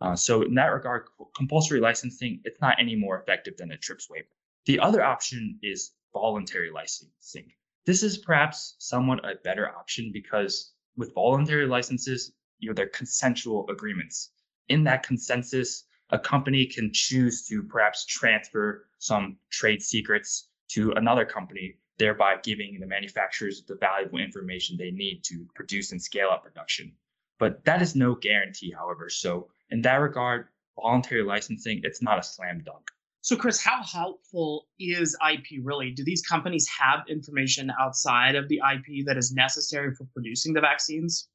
Uh, 0.01 0.15
so 0.15 0.42
in 0.42 0.53
that 0.56 0.68
regard, 0.68 1.08
compulsory 1.36 1.80
licensing, 1.80 2.42
it's 2.44 2.60
not 2.60 2.75
any 2.80 2.96
more 2.96 3.18
effective 3.18 3.56
than 3.58 3.72
a 3.72 3.77
TRIPS 3.77 4.10
waiver. 4.10 4.27
The 4.65 4.80
other 4.80 5.03
option 5.03 5.60
is 5.62 5.92
voluntary 6.12 6.72
licensing. 6.72 7.51
This 7.86 8.03
is 8.03 8.18
perhaps 8.18 8.75
somewhat 8.80 9.24
a 9.25 9.36
better 9.44 9.70
option 9.70 10.12
because 10.13 10.74
with 10.98 11.13
voluntary 11.13 11.68
licenses, 11.68 12.34
you 12.60 12.70
know, 12.70 12.74
they're 12.74 12.88
consensual 12.88 13.65
agreements. 13.70 14.32
In 14.70 14.84
that 14.86 15.03
consensus, 15.03 15.86
a 16.10 16.20
company 16.20 16.65
can 16.65 16.91
choose 16.93 17.46
to 17.48 17.63
perhaps 17.63 18.05
transfer 18.05 18.88
some 19.00 19.38
trade 19.50 19.82
secrets 19.82 20.48
to 20.70 20.91
another 20.93 21.25
company, 21.25 21.77
thereby 21.98 22.38
giving 22.43 22.79
the 22.79 22.88
manufacturers 22.88 23.63
the 23.63 23.75
valuable 23.75 24.20
information 24.20 24.77
they 24.77 24.91
need 24.91 25.24
to 25.25 25.46
produce 25.55 25.91
and 25.91 26.01
scale 26.01 26.29
up 26.29 26.43
production. 26.43 26.93
But 27.39 27.65
that 27.65 27.82
is 27.82 27.96
no 27.96 28.15
guarantee, 28.15 28.72
however. 28.72 29.10
So 29.10 29.50
in 29.70 29.82
that 29.82 29.96
regard, 29.96 30.48
voluntary 30.79 31.24
licensing, 31.24 31.82
it's 31.84 32.01
not 32.01 32.20
a 32.20 32.24
slam 32.24 32.62
dunk. 32.63 32.89
So, 33.22 33.38
Chris, 33.38 33.63
how 33.63 33.82
helpful 33.84 34.67
is 34.79 35.15
IP 35.32 35.62
really? 35.63 35.91
Do 35.91 36.03
these 36.03 36.22
companies 36.22 36.67
have 36.67 37.08
information 37.08 37.72
outside 37.79 38.36
of 38.36 38.50
the 38.50 38.58
IP 38.58 39.05
that 39.05 39.17
is 39.17 39.32
necessary 39.32 39.96
for 39.96 40.05
producing 40.13 40.53
the 40.53 40.60
vaccines? 40.60 41.29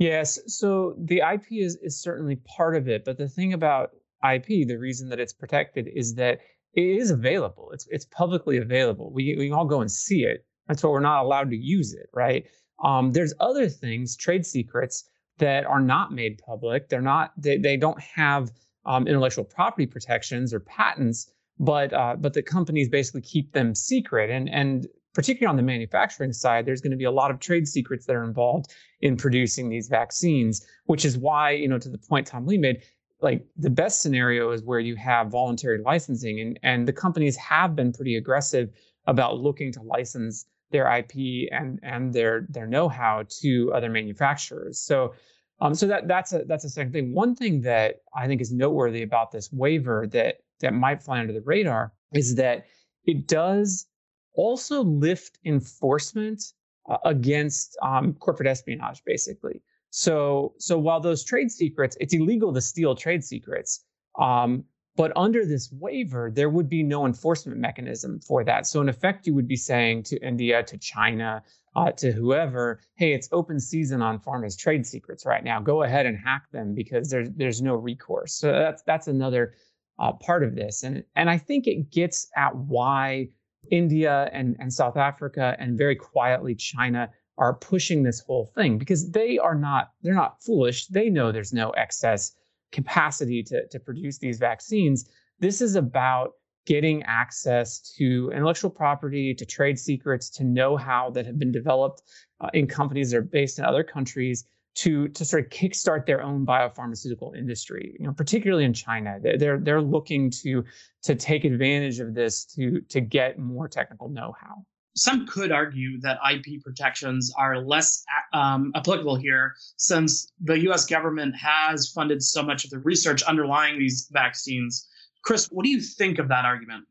Yes. 0.00 0.38
So 0.46 0.94
the 0.98 1.18
IP 1.18 1.44
is, 1.52 1.76
is 1.82 2.00
certainly 2.00 2.36
part 2.36 2.74
of 2.74 2.88
it. 2.88 3.04
But 3.04 3.18
the 3.18 3.28
thing 3.28 3.52
about 3.52 3.90
IP, 4.26 4.66
the 4.66 4.78
reason 4.78 5.10
that 5.10 5.20
it's 5.20 5.34
protected 5.34 5.88
is 5.94 6.14
that 6.14 6.40
it 6.72 6.82
is 6.82 7.10
available. 7.10 7.70
It's 7.74 7.86
it's 7.90 8.06
publicly 8.06 8.56
available. 8.56 9.12
We 9.12 9.36
we 9.36 9.50
all 9.50 9.66
go 9.66 9.82
and 9.82 9.90
see 9.90 10.22
it. 10.22 10.46
That's 10.66 10.82
why 10.82 10.88
we're 10.90 11.00
not 11.00 11.22
allowed 11.22 11.50
to 11.50 11.56
use 11.56 11.92
it, 11.92 12.08
right? 12.14 12.46
Um, 12.82 13.12
there's 13.12 13.34
other 13.40 13.68
things, 13.68 14.16
trade 14.16 14.46
secrets 14.46 15.04
that 15.38 15.66
are 15.66 15.80
not 15.80 16.12
made 16.12 16.38
public. 16.46 16.88
They're 16.88 17.02
not. 17.02 17.32
They 17.36 17.58
they 17.58 17.76
don't 17.76 18.00
have 18.00 18.50
um, 18.86 19.06
intellectual 19.06 19.44
property 19.44 19.86
protections 19.86 20.54
or 20.54 20.60
patents, 20.60 21.30
but 21.58 21.92
uh, 21.92 22.16
but 22.18 22.32
the 22.32 22.42
companies 22.42 22.88
basically 22.88 23.22
keep 23.22 23.52
them 23.52 23.74
secret. 23.74 24.30
And 24.30 24.48
and 24.48 24.86
particularly 25.14 25.50
on 25.50 25.56
the 25.56 25.62
manufacturing 25.62 26.32
side, 26.32 26.66
there's 26.66 26.80
going 26.80 26.92
to 26.92 26.96
be 26.96 27.04
a 27.04 27.10
lot 27.10 27.30
of 27.30 27.40
trade 27.40 27.66
secrets 27.66 28.06
that 28.06 28.16
are 28.16 28.24
involved 28.24 28.72
in 29.00 29.16
producing 29.16 29.68
these 29.68 29.88
vaccines, 29.88 30.66
which 30.86 31.04
is 31.04 31.18
why 31.18 31.50
you 31.50 31.68
know 31.68 31.78
to 31.78 31.88
the 31.88 31.98
point 31.98 32.26
Tom 32.26 32.46
Lee 32.46 32.58
made. 32.58 32.82
Like 33.22 33.46
the 33.56 33.68
best 33.68 34.00
scenario 34.00 34.50
is 34.50 34.62
where 34.62 34.80
you 34.80 34.96
have 34.96 35.28
voluntary 35.28 35.82
licensing, 35.82 36.40
and, 36.40 36.58
and 36.62 36.88
the 36.88 36.92
companies 36.92 37.36
have 37.36 37.76
been 37.76 37.92
pretty 37.92 38.16
aggressive 38.16 38.70
about 39.06 39.38
looking 39.38 39.72
to 39.72 39.82
license 39.82 40.46
their 40.70 40.90
IP 40.96 41.48
and 41.52 41.80
and 41.82 42.14
their 42.14 42.46
their 42.48 42.66
know-how 42.66 43.24
to 43.40 43.72
other 43.74 43.90
manufacturers. 43.90 44.78
So 44.78 45.14
um, 45.60 45.74
so 45.74 45.86
that 45.88 46.08
that's 46.08 46.32
a 46.32 46.44
that's 46.46 46.64
a 46.64 46.70
second 46.70 46.92
thing. 46.92 47.12
One 47.12 47.34
thing 47.34 47.60
that 47.62 47.96
I 48.14 48.26
think 48.26 48.40
is 48.40 48.52
noteworthy 48.52 49.02
about 49.02 49.30
this 49.30 49.52
waiver 49.52 50.06
that 50.12 50.36
that 50.60 50.72
might 50.72 51.02
fly 51.02 51.20
under 51.20 51.32
the 51.32 51.42
radar 51.42 51.92
is 52.14 52.36
that 52.36 52.66
it 53.04 53.26
does 53.26 53.86
also 54.34 54.82
lift 54.82 55.38
enforcement 55.44 56.42
uh, 56.88 56.98
against 57.04 57.76
um, 57.82 58.14
corporate 58.14 58.48
espionage, 58.48 59.02
basically. 59.04 59.62
So 59.90 60.54
so 60.58 60.78
while 60.78 61.00
those 61.00 61.24
trade 61.24 61.50
secrets, 61.50 61.96
it's 62.00 62.14
illegal 62.14 62.52
to 62.54 62.60
steal 62.60 62.94
trade 62.94 63.24
secrets. 63.24 63.84
Um, 64.18 64.64
but 64.96 65.12
under 65.16 65.46
this 65.46 65.72
waiver, 65.72 66.30
there 66.30 66.50
would 66.50 66.68
be 66.68 66.82
no 66.82 67.06
enforcement 67.06 67.58
mechanism 67.58 68.20
for 68.20 68.44
that. 68.44 68.66
So, 68.66 68.80
in 68.80 68.88
effect, 68.88 69.26
you 69.26 69.34
would 69.34 69.48
be 69.48 69.56
saying 69.56 70.02
to 70.04 70.18
India, 70.18 70.62
to 70.64 70.76
China, 70.78 71.42
uh, 71.76 71.92
to 71.92 72.12
whoever, 72.12 72.80
hey, 72.96 73.14
it's 73.14 73.28
open 73.32 73.60
season 73.60 74.02
on 74.02 74.18
pharma's 74.18 74.56
trade 74.56 74.84
secrets 74.84 75.24
right 75.24 75.44
now. 75.44 75.60
Go 75.60 75.84
ahead 75.84 76.06
and 76.06 76.18
hack 76.18 76.50
them 76.52 76.74
because 76.74 77.08
there's 77.08 77.30
there's 77.30 77.62
no 77.62 77.76
recourse. 77.76 78.34
So 78.34 78.52
that's 78.52 78.82
that's 78.82 79.06
another 79.06 79.54
uh, 79.98 80.12
part 80.12 80.42
of 80.42 80.54
this, 80.54 80.82
and 80.82 81.04
and 81.14 81.30
I 81.30 81.38
think 81.38 81.66
it 81.66 81.90
gets 81.90 82.28
at 82.36 82.54
why 82.54 83.28
India 83.70 84.28
and 84.32 84.56
and 84.58 84.72
South 84.72 84.96
Africa 84.96 85.56
and 85.58 85.78
very 85.78 85.96
quietly 85.96 86.54
China 86.54 87.10
are 87.38 87.54
pushing 87.54 88.02
this 88.02 88.20
whole 88.20 88.52
thing 88.54 88.78
because 88.78 89.10
they 89.10 89.38
are 89.38 89.54
not 89.54 89.90
they're 90.02 90.14
not 90.14 90.42
foolish. 90.42 90.86
They 90.86 91.08
know 91.08 91.32
there's 91.32 91.52
no 91.52 91.70
excess 91.70 92.32
capacity 92.72 93.42
to, 93.42 93.66
to 93.68 93.80
produce 93.80 94.18
these 94.18 94.38
vaccines. 94.38 95.08
This 95.40 95.60
is 95.60 95.74
about 95.74 96.32
getting 96.66 97.02
access 97.04 97.80
to 97.96 98.30
intellectual 98.32 98.70
property, 98.70 99.34
to 99.34 99.46
trade 99.46 99.78
secrets, 99.78 100.28
to 100.30 100.44
know 100.44 100.76
how 100.76 101.10
that 101.10 101.26
have 101.26 101.38
been 101.38 101.50
developed 101.50 102.02
uh, 102.40 102.50
in 102.52 102.66
companies 102.66 103.10
that 103.10 103.16
are 103.16 103.22
based 103.22 103.58
in 103.58 103.64
other 103.64 103.82
countries 103.82 104.44
to 104.76 105.08
to 105.08 105.24
sort 105.24 105.44
of 105.44 105.50
kickstart 105.50 106.06
their 106.06 106.22
own 106.22 106.46
biopharmaceutical 106.46 107.36
industry. 107.36 107.96
You 107.98 108.06
know, 108.06 108.12
particularly 108.12 108.64
in 108.64 108.72
China, 108.72 109.18
they're 109.20 109.58
they're 109.58 109.82
looking 109.82 110.30
to 110.42 110.64
to 111.02 111.14
take 111.14 111.44
advantage 111.44 112.00
of 112.00 112.14
this 112.14 112.44
to 112.56 112.80
to 112.82 113.00
get 113.00 113.38
more 113.38 113.68
technical 113.68 114.08
know-how 114.08 114.64
some 114.96 115.26
could 115.26 115.52
argue 115.52 116.00
that 116.00 116.18
IP 116.30 116.62
protections 116.62 117.32
are 117.38 117.58
less 117.58 118.04
um, 118.32 118.72
applicable 118.74 119.16
here 119.16 119.54
since 119.76 120.32
the 120.40 120.58
US 120.70 120.86
government 120.86 121.34
has 121.36 121.90
funded 121.90 122.22
so 122.22 122.42
much 122.42 122.64
of 122.64 122.70
the 122.70 122.78
research 122.80 123.22
underlying 123.22 123.78
these 123.78 124.08
vaccines. 124.10 124.88
Chris, 125.22 125.46
what 125.46 125.64
do 125.64 125.70
you 125.70 125.80
think 125.80 126.18
of 126.18 126.28
that 126.28 126.44
argument? 126.44 126.84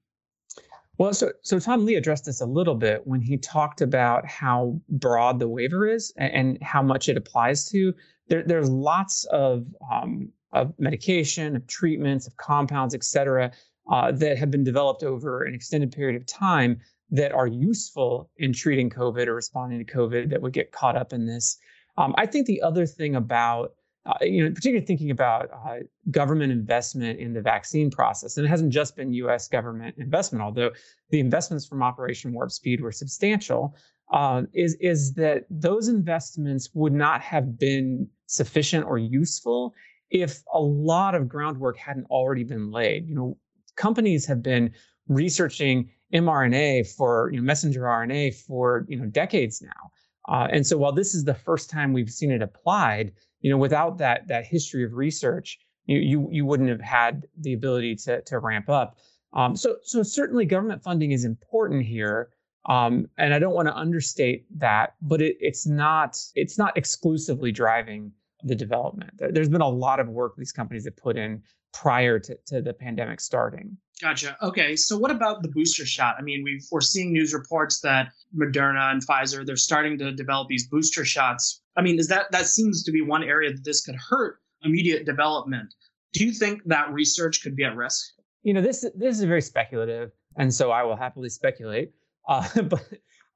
Well, 1.00 1.14
so, 1.14 1.32
so 1.44 1.60
Tom 1.60 1.86
Lee 1.86 1.96
addressed 1.96 2.26
this 2.26 2.42
a 2.42 2.46
little 2.46 2.76
bit 2.76 3.08
when 3.08 3.22
he 3.22 3.38
talked 3.38 3.80
about 3.80 4.28
how 4.28 4.80
broad 4.90 5.40
the 5.40 5.48
waiver 5.48 5.88
is 5.88 6.14
and, 6.18 6.34
and 6.34 6.58
how 6.62 6.84
much 6.84 7.08
it 7.08 7.16
applies 7.16 7.70
to. 7.70 7.94
There, 8.28 8.44
there's 8.44 8.70
lots 8.70 9.24
of, 9.32 9.66
um, 9.90 10.30
of 10.52 10.74
medication, 10.78 11.56
of 11.56 11.66
treatments, 11.68 12.28
of 12.28 12.36
compounds, 12.36 12.94
et 12.94 13.06
cetera, 13.06 13.50
uh, 13.90 14.12
that 14.12 14.38
have 14.38 14.52
been 14.52 14.66
developed 14.66 15.04
over 15.04 15.44
an 15.44 15.56
extended 15.56 15.94
period 15.94 16.18
of 16.18 16.28
time 16.28 16.82
that 17.12 17.32
are 17.32 17.48
useful 17.48 18.30
in 18.38 18.52
treating 18.52 18.90
COVID 18.90 19.28
or 19.28 19.36
responding 19.36 19.84
to 19.84 19.94
COVID 19.94 20.30
that 20.30 20.42
would 20.42 20.54
get 20.54 20.74
caught 20.74 20.98
up 20.98 21.14
in 21.14 21.26
this. 21.26 21.58
Um, 21.98 22.14
I 22.18 22.26
think 22.26 22.46
the 22.46 22.62
other 22.62 22.86
thing 22.86 23.16
about, 23.16 23.74
uh, 24.06 24.14
you 24.22 24.44
know, 24.44 24.50
particularly 24.50 24.86
thinking 24.86 25.12
about 25.12 25.50
uh, 25.52 25.78
government 26.10 26.52
investment 26.52 27.20
in 27.20 27.34
the 27.34 27.42
vaccine 27.42 27.92
process, 27.92 28.38
and 28.38 28.46
it 28.46 28.50
hasn't 28.50 28.72
just 28.72 28.96
been 28.96 29.12
U.S. 29.14 29.48
government 29.48 29.96
investment, 29.98 30.42
although 30.42 30.72
the 31.10 31.20
investments 31.20 31.66
from 31.66 31.84
Operation 31.84 32.32
Warp 32.32 32.52
Speed 32.52 32.82
were 32.82 32.92
substantial. 32.92 33.76
Uh, 34.12 34.44
is 34.54 34.76
is 34.80 35.14
that 35.14 35.44
those 35.52 35.88
investments 35.88 36.70
would 36.74 36.94
not 36.94 37.22
have 37.22 37.60
been 37.60 38.08
sufficient 38.26 38.84
or 38.86 38.98
useful 38.98 39.76
if 40.10 40.42
a 40.54 40.60
lot 40.60 41.14
of 41.14 41.28
groundwork 41.28 41.78
hadn't 41.78 42.08
already 42.10 42.44
been 42.44 42.72
laid. 42.72 43.08
You 43.08 43.14
know, 43.14 43.38
companies 43.76 44.26
have 44.26 44.42
been 44.42 44.72
researching 45.08 45.90
mRNA 46.14 46.88
for 46.96 47.30
you 47.32 47.38
know, 47.38 47.44
messenger 47.44 47.82
RNA 47.82 48.36
for 48.36 48.86
you 48.88 48.98
know 48.98 49.06
decades 49.06 49.62
now. 49.62 49.92
Uh, 50.28 50.48
and 50.52 50.66
so 50.66 50.78
while 50.78 50.92
this 50.92 51.14
is 51.14 51.24
the 51.24 51.34
first 51.34 51.70
time 51.70 51.94
we've 51.94 52.10
seen 52.10 52.32
it 52.32 52.42
applied, 52.42 53.12
you 53.42 53.50
know, 53.50 53.58
without 53.58 53.98
that 54.00 54.28
that 54.28 54.46
history 54.46 54.84
of 54.84 54.94
research, 54.94 55.60
you 55.86 55.98
you, 55.98 56.30
you 56.32 56.46
wouldn't 56.46 56.70
have 56.70 56.82
had 56.82 57.28
the 57.40 57.54
ability 57.54 57.96
to 57.96 58.22
to 58.22 58.40
ramp 58.40 58.70
up. 58.70 58.98
Um, 59.34 59.56
so 59.56 59.78
so 59.84 60.04
certainly 60.04 60.46
government 60.46 60.84
funding 60.84 61.12
is 61.12 61.26
important 61.26 61.86
here. 61.86 62.30
Um, 62.66 63.08
and 63.18 63.34
I 63.34 63.40
don't 63.40 63.56
want 63.56 63.68
to 63.68 63.76
understate 63.76 64.46
that, 64.60 64.96
but 65.02 65.22
it, 65.22 65.38
it's 65.40 65.66
not 65.66 66.18
it's 66.36 66.58
not 66.58 66.78
exclusively 66.78 67.52
driving 67.52 68.12
the 68.44 68.56
development. 68.56 69.12
There's 69.18 69.50
been 69.50 69.62
a 69.62 69.70
lot 69.70 70.00
of 70.00 70.08
work 70.08 70.36
these 70.38 70.52
companies 70.52 70.86
have 70.86 70.96
put 70.98 71.18
in 71.18 71.42
prior 71.74 72.20
to, 72.20 72.38
to 72.48 72.62
the 72.62 72.74
pandemic 72.74 73.20
starting. 73.20 73.78
Gotcha. 74.02 74.38
Okay. 74.42 74.76
So 74.76 74.98
what 74.98 75.12
about 75.12 75.42
the 75.44 75.50
booster 75.50 75.86
shot? 75.86 76.16
I 76.18 76.22
mean, 76.22 76.44
we 76.44 76.62
are 76.74 76.82
seeing 76.82 77.12
news 77.12 77.34
reports 77.34 77.82
that 77.82 78.12
Moderna 78.36 78.92
and 78.92 79.06
Pfizer, 79.06 79.46
they're 79.46 79.58
starting 79.58 79.98
to 79.98 80.12
develop 80.14 80.48
these 80.48 80.68
booster 80.68 81.04
shots. 81.04 81.62
I 81.80 81.82
mean, 81.82 81.98
is 81.98 82.10
that 82.10 82.30
that 82.34 82.46
seems 82.46 82.84
to 82.84 82.92
be 82.92 83.02
one 83.02 83.24
area 83.24 83.54
that 83.54 83.64
this 83.64 83.86
could 83.86 83.96
hurt 83.96 84.42
immediate 84.64 85.06
development. 85.06 85.74
Do 86.12 86.26
you 86.26 86.34
think 86.34 86.62
that 86.66 86.92
research 86.92 87.42
could 87.42 87.56
be 87.56 87.64
at 87.64 87.74
risk? 87.74 88.16
You 88.44 88.54
know, 88.54 88.62
this 88.62 88.86
this 88.96 89.18
is 89.18 89.24
very 89.24 89.42
speculative, 89.42 90.12
and 90.36 90.54
so 90.54 90.72
I 90.72 90.84
will 90.84 90.98
happily 90.98 91.30
speculate. 91.30 91.94
Uh, 92.28 92.46
but 92.64 92.86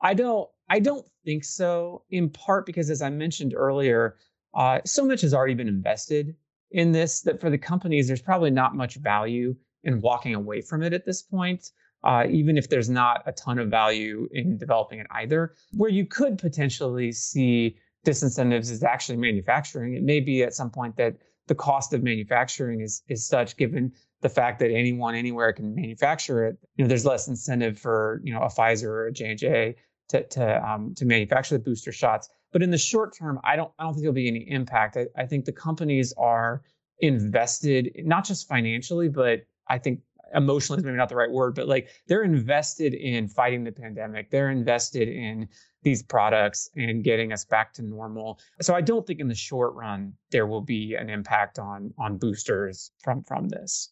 I 0.02 0.14
don't 0.14 0.50
I 0.70 0.80
don't 0.80 1.08
think 1.24 1.46
so. 1.46 2.04
In 2.10 2.30
part 2.32 2.66
because, 2.66 2.90
as 2.90 3.02
I 3.02 3.10
mentioned 3.10 3.54
earlier, 3.56 4.18
uh, 4.54 4.82
so 4.84 5.06
much 5.06 5.22
has 5.22 5.34
already 5.34 5.54
been 5.54 5.70
invested 5.70 6.36
in 6.72 6.92
this 6.92 7.22
that 7.22 7.40
for 7.40 7.50
the 7.50 7.58
companies, 7.58 8.08
there's 8.08 8.22
probably 8.22 8.52
not 8.52 8.76
much 8.76 8.96
value 8.96 9.56
in 9.86 10.02
walking 10.02 10.36
away 10.36 10.60
from 10.60 10.84
it 10.84 10.92
at 10.92 11.06
this 11.06 11.22
point. 11.22 11.72
Uh, 12.04 12.26
even 12.30 12.58
if 12.58 12.68
there's 12.68 12.90
not 12.90 13.24
a 13.26 13.32
ton 13.32 13.58
of 13.58 13.70
value 13.70 14.28
in 14.34 14.58
developing 14.58 15.00
it 15.00 15.08
either. 15.12 15.54
Where 15.72 15.90
you 15.90 16.06
could 16.06 16.38
potentially 16.38 17.14
see 17.14 17.78
disincentives 18.06 18.72
is 18.72 18.84
actually 18.84 19.18
manufacturing. 19.18 19.96
It 19.96 20.04
may 20.04 20.20
be 20.20 20.44
at 20.44 20.54
some 20.54 20.70
point 20.70 20.96
that 20.98 21.16
the 21.48 21.56
cost 21.56 21.94
of 21.94 22.04
manufacturing 22.04 22.82
is 22.82 23.04
is 23.08 23.26
such, 23.26 23.58
given 23.58 23.92
the 24.22 24.30
fact 24.30 24.60
that 24.60 24.72
anyone 24.72 25.16
anywhere 25.16 25.52
can 25.52 25.76
manufacture 25.76 26.46
it. 26.46 26.58
You 26.76 26.84
know, 26.84 26.88
there's 26.88 27.06
less 27.06 27.28
incentive 27.28 27.78
for 27.78 28.22
you 28.24 28.34
know 28.34 28.42
a 28.42 28.48
Pfizer 28.48 28.86
or 28.86 29.08
a 29.08 29.12
J 29.12 29.26
and 29.30 29.40
J 29.40 29.76
to 30.10 30.24
to 30.24 30.70
um, 30.70 30.94
to 30.96 31.06
manufacture 31.06 31.58
the 31.58 31.64
booster 31.64 31.92
shots. 31.92 32.30
But 32.52 32.62
in 32.62 32.72
the 32.72 32.78
short 32.78 33.16
term, 33.18 33.40
I 33.44 33.56
don't 33.56 33.72
I 33.80 33.84
don't 33.84 33.94
think 33.94 34.04
there'll 34.04 34.14
be 34.14 34.28
any 34.28 34.50
impact. 34.50 34.98
I, 34.98 35.08
I 35.18 35.26
think 35.26 35.46
the 35.46 35.52
companies 35.52 36.14
are 36.18 36.64
invested 37.00 37.92
not 37.98 38.26
just 38.26 38.48
financially, 38.48 39.10
but 39.10 39.42
I 39.68 39.78
think 39.78 40.00
emotionally 40.34 40.80
is 40.80 40.86
maybe 40.86 40.98
not 40.98 41.10
the 41.10 41.16
right 41.16 41.32
word, 41.32 41.56
but 41.56 41.68
like 41.68 41.90
they're 42.08 42.24
invested 42.24 42.94
in 42.94 43.28
fighting 43.28 43.64
the 43.64 43.72
pandemic. 43.72 44.30
They're 44.30 44.50
invested 44.50 45.08
in 45.08 45.48
these 45.84 46.04
products 46.04 46.70
and 46.76 47.04
getting 47.04 47.34
us 47.34 47.46
back 47.46 47.74
to 47.74 47.82
normal. 47.82 48.40
So 48.62 48.74
I 48.74 48.82
don't 48.82 49.06
think 49.06 49.20
in 49.20 49.28
the 49.28 49.36
short 49.36 49.74
run 49.76 50.14
there 50.32 50.48
will 50.48 50.62
be 50.62 50.96
an 50.96 51.10
impact 51.10 51.60
on 51.60 51.94
on 51.98 52.18
boosters 52.18 52.92
from 53.04 53.24
from 53.24 53.50
this. 53.50 53.92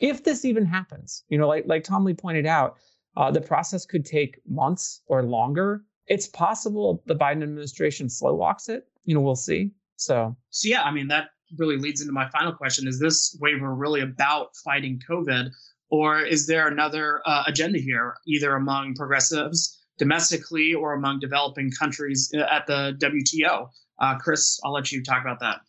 If 0.00 0.24
this 0.24 0.44
even 0.44 0.66
happens, 0.66 1.24
you 1.28 1.38
know, 1.38 1.48
like 1.48 1.64
like 1.66 1.84
Tom 1.84 2.04
Lee 2.04 2.14
pointed 2.14 2.46
out, 2.46 2.76
uh, 3.16 3.30
the 3.30 3.40
process 3.40 3.86
could 3.86 4.04
take 4.04 4.40
months 4.46 5.00
or 5.06 5.22
longer 5.22 5.84
it's 6.06 6.28
possible 6.28 7.02
the 7.06 7.14
Biden 7.14 7.42
administration 7.42 8.08
slow 8.08 8.34
walks 8.34 8.68
it. 8.68 8.86
You 9.04 9.14
know, 9.14 9.20
we'll 9.20 9.36
see. 9.36 9.72
So, 9.96 10.36
so 10.50 10.68
yeah, 10.68 10.82
I 10.82 10.90
mean, 10.90 11.08
that 11.08 11.28
really 11.58 11.76
leads 11.76 12.00
into 12.00 12.12
my 12.12 12.28
final 12.30 12.52
question: 12.52 12.86
Is 12.86 12.98
this 12.98 13.36
waiver 13.40 13.74
really 13.74 14.00
about 14.00 14.54
fighting 14.64 15.00
COVID, 15.08 15.50
or 15.90 16.20
is 16.20 16.46
there 16.46 16.66
another 16.68 17.20
uh, 17.26 17.44
agenda 17.46 17.78
here, 17.78 18.14
either 18.26 18.54
among 18.54 18.94
progressives 18.94 19.78
domestically 19.98 20.74
or 20.74 20.94
among 20.94 21.20
developing 21.20 21.70
countries 21.70 22.30
uh, 22.36 22.40
at 22.50 22.66
the 22.66 22.96
WTO? 23.00 23.68
Uh, 23.98 24.18
Chris, 24.18 24.60
I'll 24.64 24.72
let 24.72 24.92
you 24.92 25.02
talk 25.02 25.22
about 25.22 25.40
that. 25.40 25.60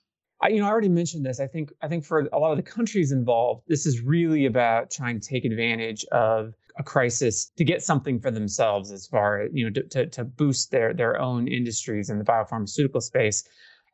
I, 0.41 0.49
you 0.49 0.59
know, 0.59 0.67
I 0.67 0.69
already 0.69 0.89
mentioned 0.89 1.25
this. 1.25 1.39
I 1.39 1.47
think 1.47 1.73
I 1.81 1.87
think 1.87 2.05
for 2.05 2.27
a 2.31 2.37
lot 2.37 2.51
of 2.51 2.57
the 2.57 2.63
countries 2.63 3.11
involved, 3.11 3.63
this 3.67 3.85
is 3.85 4.01
really 4.01 4.45
about 4.45 4.91
trying 4.91 5.19
to 5.19 5.27
take 5.27 5.45
advantage 5.45 6.05
of 6.11 6.53
a 6.77 6.83
crisis 6.83 7.51
to 7.57 7.63
get 7.63 7.81
something 7.81 8.19
for 8.19 8.29
themselves 8.29 8.91
as 8.91 9.07
far 9.07 9.41
as 9.41 9.49
you 9.53 9.65
know 9.65 9.71
to, 9.71 9.83
to, 9.83 10.05
to 10.07 10.23
boost 10.23 10.69
their 10.69 10.93
their 10.93 11.19
own 11.19 11.47
industries 11.47 12.09
in 12.09 12.19
the 12.19 12.23
biopharmaceutical 12.23 13.01
space 13.01 13.43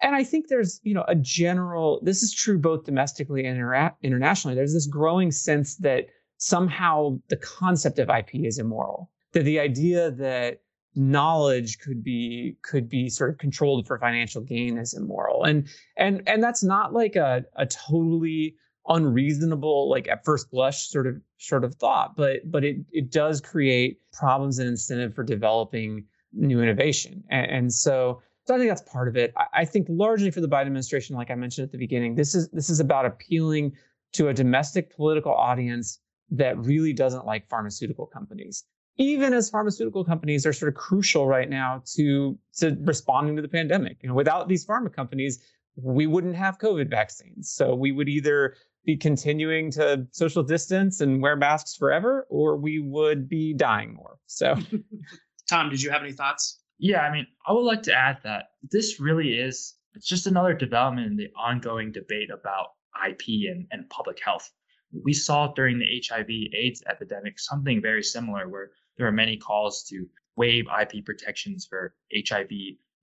and 0.03 0.15
i 0.15 0.23
think 0.23 0.47
there's 0.47 0.79
you 0.83 0.93
know 0.93 1.05
a 1.07 1.15
general 1.15 1.99
this 2.03 2.21
is 2.21 2.33
true 2.33 2.59
both 2.59 2.83
domestically 2.83 3.45
and 3.45 3.57
inter- 3.57 3.95
internationally. 4.03 4.55
There's 4.55 4.73
this 4.73 4.87
growing 4.87 5.31
sense 5.31 5.77
that 5.77 6.07
somehow 6.37 7.19
the 7.29 7.37
concept 7.37 7.97
of 7.99 8.09
ip 8.09 8.29
is 8.33 8.59
immoral 8.59 9.09
that 9.33 9.43
the 9.43 9.59
idea 9.59 10.11
that 10.11 10.59
knowledge 10.95 11.79
could 11.79 12.03
be 12.03 12.55
could 12.61 12.87
be 12.87 13.09
sort 13.09 13.31
of 13.31 13.37
controlled 13.37 13.87
for 13.87 13.97
financial 13.97 14.41
gain 14.41 14.77
is 14.77 14.93
immoral. 14.93 15.43
And 15.43 15.67
and 15.97 16.21
and 16.27 16.43
that's 16.43 16.63
not 16.63 16.93
like 16.93 17.15
a, 17.15 17.43
a 17.55 17.65
totally 17.65 18.55
unreasonable 18.87 19.89
like 19.89 20.07
at 20.09 20.25
first 20.25 20.51
blush 20.51 20.89
sort 20.89 21.07
of 21.07 21.15
sort 21.37 21.63
of 21.63 21.73
thought 21.75 22.17
but 22.17 22.39
but 22.51 22.65
it 22.65 22.75
it 22.91 23.09
does 23.09 23.39
create 23.39 23.97
problems 24.11 24.59
and 24.59 24.67
incentive 24.67 25.15
for 25.15 25.23
developing 25.23 26.03
new 26.33 26.61
innovation. 26.61 27.23
And, 27.29 27.51
and 27.51 27.73
so 27.73 28.21
so 28.45 28.55
I 28.55 28.57
think 28.57 28.69
that's 28.69 28.81
part 28.81 29.07
of 29.07 29.15
it. 29.15 29.33
I, 29.53 29.63
think 29.63 29.87
largely 29.89 30.29
for 30.29 30.41
the 30.41 30.49
Biden 30.49 30.67
administration, 30.67 31.15
like 31.15 31.31
I 31.31 31.35
mentioned 31.35 31.65
at 31.65 31.71
the 31.71 31.77
beginning, 31.77 32.15
this 32.15 32.35
is 32.35 32.49
this 32.49 32.69
is 32.69 32.79
about 32.79 33.05
appealing 33.05 33.73
to 34.13 34.27
a 34.27 34.33
domestic 34.33 34.93
political 34.95 35.33
audience 35.33 35.99
that 36.31 36.57
really 36.57 36.93
doesn't 36.93 37.25
like 37.25 37.47
pharmaceutical 37.49 38.05
companies. 38.05 38.65
Even 38.97 39.33
as 39.33 39.49
pharmaceutical 39.49 40.03
companies 40.03 40.45
are 40.45 40.53
sort 40.53 40.69
of 40.69 40.75
crucial 40.75 41.25
right 41.25 41.49
now 41.49 41.81
to 41.95 42.37
to 42.57 42.75
responding 42.81 43.35
to 43.37 43.41
the 43.41 43.47
pandemic. 43.47 43.97
You 44.01 44.09
know, 44.09 44.15
without 44.15 44.49
these 44.49 44.65
pharma 44.65 44.93
companies, 44.93 45.39
we 45.75 46.05
wouldn't 46.05 46.35
have 46.35 46.59
COVID 46.59 46.89
vaccines. 46.89 47.49
So 47.49 47.73
we 47.75 47.91
would 47.91 48.09
either 48.09 48.55
be 48.85 48.97
continuing 48.97 49.71
to 49.71 50.05
social 50.11 50.43
distance 50.43 50.99
and 50.99 51.21
wear 51.21 51.37
masks 51.37 51.75
forever, 51.75 52.27
or 52.29 52.57
we 52.57 52.79
would 52.79 53.29
be 53.29 53.53
dying 53.53 53.93
more. 53.93 54.17
So, 54.25 54.55
Tom, 55.49 55.69
did 55.69 55.81
you 55.81 55.89
have 55.91 56.01
any 56.01 56.11
thoughts? 56.11 56.59
Yeah, 56.83 56.99
I 56.99 57.13
mean, 57.13 57.25
I 57.47 57.53
would 57.53 57.61
like 57.61 57.81
to 57.83 57.93
add 57.93 58.17
that 58.25 58.47
this 58.69 58.99
really 58.99 59.39
is 59.39 59.75
it's 59.93 60.05
just 60.05 60.27
another 60.27 60.53
development 60.53 61.07
in 61.07 61.15
the 61.15 61.29
ongoing 61.33 61.93
debate 61.93 62.29
about 62.29 62.71
IP 63.07 63.49
and, 63.49 63.65
and 63.71 63.89
public 63.89 64.19
health. 64.21 64.51
We 64.91 65.13
saw 65.13 65.53
during 65.53 65.79
the 65.79 66.03
HIV 66.05 66.27
AIDS 66.53 66.83
epidemic 66.89 67.39
something 67.39 67.81
very 67.81 68.03
similar 68.03 68.49
where 68.49 68.71
there 68.97 69.07
are 69.07 69.13
many 69.13 69.37
calls 69.37 69.83
to 69.83 70.05
waive 70.35 70.65
IP 70.81 71.05
protections 71.05 71.65
for 71.65 71.95
HIV 72.13 72.51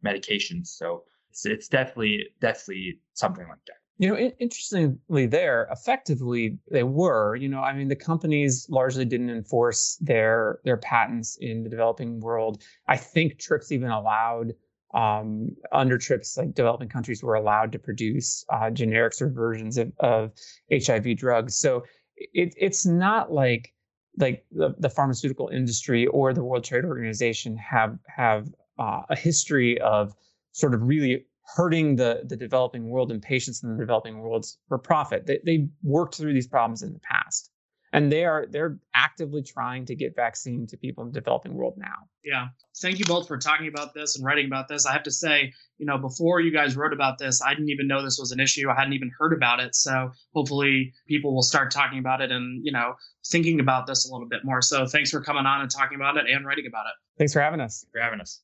medications. 0.05 0.67
So 0.67 1.05
it's, 1.31 1.47
it's 1.47 1.69
definitely 1.69 2.27
definitely 2.39 2.99
something 3.15 3.49
like 3.49 3.65
that. 3.67 3.80
You 4.01 4.09
know, 4.09 4.17
interestingly, 4.17 5.27
there 5.27 5.69
effectively 5.71 6.59
they 6.71 6.85
were. 6.85 7.37
You 7.37 7.51
know, 7.51 7.61
I 7.61 7.75
mean, 7.75 7.89
the 7.89 7.97
companies 7.97 8.67
largely 8.71 9.05
didn't 9.05 9.29
enforce 9.29 9.99
their 10.01 10.61
their 10.65 10.79
patents 10.79 11.37
in 11.39 11.65
the 11.65 11.69
developing 11.69 12.19
world. 12.19 12.63
I 12.89 12.97
think 12.97 13.39
TRIPS 13.39 13.73
even 13.73 13.91
allowed 13.91 14.55
um, 14.95 15.51
under 15.71 15.99
TRIPS, 15.99 16.39
like 16.39 16.55
developing 16.55 16.89
countries 16.89 17.23
were 17.23 17.35
allowed 17.35 17.73
to 17.73 17.79
produce 17.79 18.43
uh, 18.49 18.71
generics 18.71 19.21
or 19.21 19.29
versions 19.29 19.77
of, 19.77 19.93
of 19.99 20.33
HIV 20.73 21.19
drugs. 21.19 21.57
So 21.57 21.85
it, 22.17 22.55
it's 22.57 22.87
not 22.87 23.31
like 23.31 23.75
like 24.17 24.47
the, 24.51 24.75
the 24.79 24.89
pharmaceutical 24.89 25.49
industry 25.49 26.07
or 26.07 26.33
the 26.33 26.43
World 26.43 26.65
Trade 26.65 26.87
Organization 26.87 27.55
have 27.59 27.99
have 28.07 28.49
uh, 28.79 29.03
a 29.11 29.15
history 29.15 29.79
of 29.83 30.15
sort 30.53 30.73
of 30.73 30.81
really 30.85 31.27
hurting 31.57 31.97
the, 31.97 32.23
the 32.25 32.37
developing 32.37 32.89
world 32.89 33.11
and 33.11 33.23
patients 33.23 33.63
in 33.63 33.73
the 33.73 33.79
developing 33.79 34.21
worlds 34.21 34.59
for 34.69 34.79
profit. 34.79 35.27
They, 35.27 35.41
they 35.45 35.69
worked 35.83 36.17
through 36.17 36.35
these 36.35 36.47
problems 36.47 36.83
in 36.83 36.93
the 36.93 37.01
past. 37.01 37.51
And 37.93 38.13
they 38.13 38.25
are 38.25 38.47
they're 38.49 38.79
actively 38.95 39.43
trying 39.43 39.85
to 39.87 39.97
get 39.97 40.15
vaccine 40.15 40.65
to 40.69 40.77
people 40.77 41.03
in 41.03 41.11
the 41.11 41.21
developing 41.21 41.55
world 41.55 41.75
now. 41.77 41.97
Yeah. 42.23 42.47
Thank 42.81 43.01
you 43.01 43.05
both 43.05 43.27
for 43.27 43.37
talking 43.37 43.67
about 43.67 43.95
this 43.95 44.17
and 44.17 44.25
writing 44.25 44.47
about 44.47 44.69
this. 44.69 44.87
I 44.87 44.93
have 44.93 45.03
to 45.03 45.11
say, 45.11 45.53
you 45.79 45.87
know, 45.87 45.99
before 45.99 46.41
you 46.41 46.53
guys 46.53 46.77
wrote 46.77 46.93
about 46.93 47.19
this, 47.19 47.43
I 47.43 47.53
didn't 47.53 47.71
even 47.71 47.89
know 47.89 48.01
this 48.01 48.19
was 48.21 48.31
an 48.31 48.39
issue. 48.39 48.71
I 48.71 48.77
hadn't 48.77 48.93
even 48.93 49.11
heard 49.19 49.33
about 49.33 49.59
it. 49.59 49.75
So 49.75 50.13
hopefully 50.35 50.93
people 51.09 51.35
will 51.35 51.43
start 51.43 51.73
talking 51.73 51.99
about 51.99 52.21
it 52.21 52.31
and, 52.31 52.65
you 52.65 52.71
know, 52.71 52.95
thinking 53.27 53.59
about 53.59 53.89
this 53.89 54.09
a 54.09 54.13
little 54.13 54.29
bit 54.29 54.45
more. 54.45 54.63
So 54.63 54.87
thanks 54.87 55.11
for 55.11 55.21
coming 55.21 55.47
on 55.47 55.61
and 55.61 55.69
talking 55.69 55.97
about 55.97 56.17
it 56.17 56.27
and 56.31 56.47
writing 56.47 56.67
about 56.69 56.87
it. 56.87 56.93
Thanks 57.19 57.33
for 57.33 57.41
having 57.41 57.61
us. 57.61 57.85
For 57.91 58.01
having 58.01 58.21
us. 58.21 58.41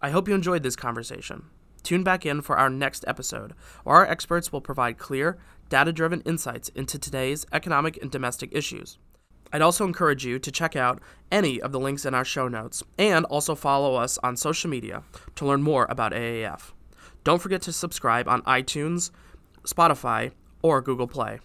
I 0.00 0.08
hope 0.08 0.26
you 0.26 0.34
enjoyed 0.34 0.62
this 0.62 0.76
conversation. 0.76 1.50
Tune 1.82 2.02
back 2.02 2.26
in 2.26 2.42
for 2.42 2.56
our 2.56 2.70
next 2.70 3.04
episode, 3.06 3.54
where 3.84 3.96
our 3.96 4.06
experts 4.06 4.52
will 4.52 4.60
provide 4.60 4.98
clear, 4.98 5.38
data 5.68 5.92
driven 5.92 6.20
insights 6.22 6.68
into 6.70 6.98
today's 6.98 7.46
economic 7.52 8.00
and 8.02 8.10
domestic 8.10 8.50
issues. 8.52 8.98
I'd 9.52 9.62
also 9.62 9.84
encourage 9.84 10.26
you 10.26 10.38
to 10.38 10.52
check 10.52 10.76
out 10.76 11.00
any 11.32 11.60
of 11.60 11.72
the 11.72 11.80
links 11.80 12.04
in 12.04 12.14
our 12.14 12.24
show 12.24 12.48
notes 12.48 12.82
and 12.98 13.24
also 13.26 13.54
follow 13.54 13.94
us 13.94 14.18
on 14.22 14.36
social 14.36 14.68
media 14.68 15.02
to 15.36 15.46
learn 15.46 15.62
more 15.62 15.86
about 15.88 16.12
AAF. 16.12 16.72
Don't 17.24 17.40
forget 17.40 17.62
to 17.62 17.72
subscribe 17.72 18.28
on 18.28 18.42
iTunes, 18.42 19.10
Spotify, 19.64 20.32
or 20.62 20.82
Google 20.82 21.06
Play. 21.06 21.40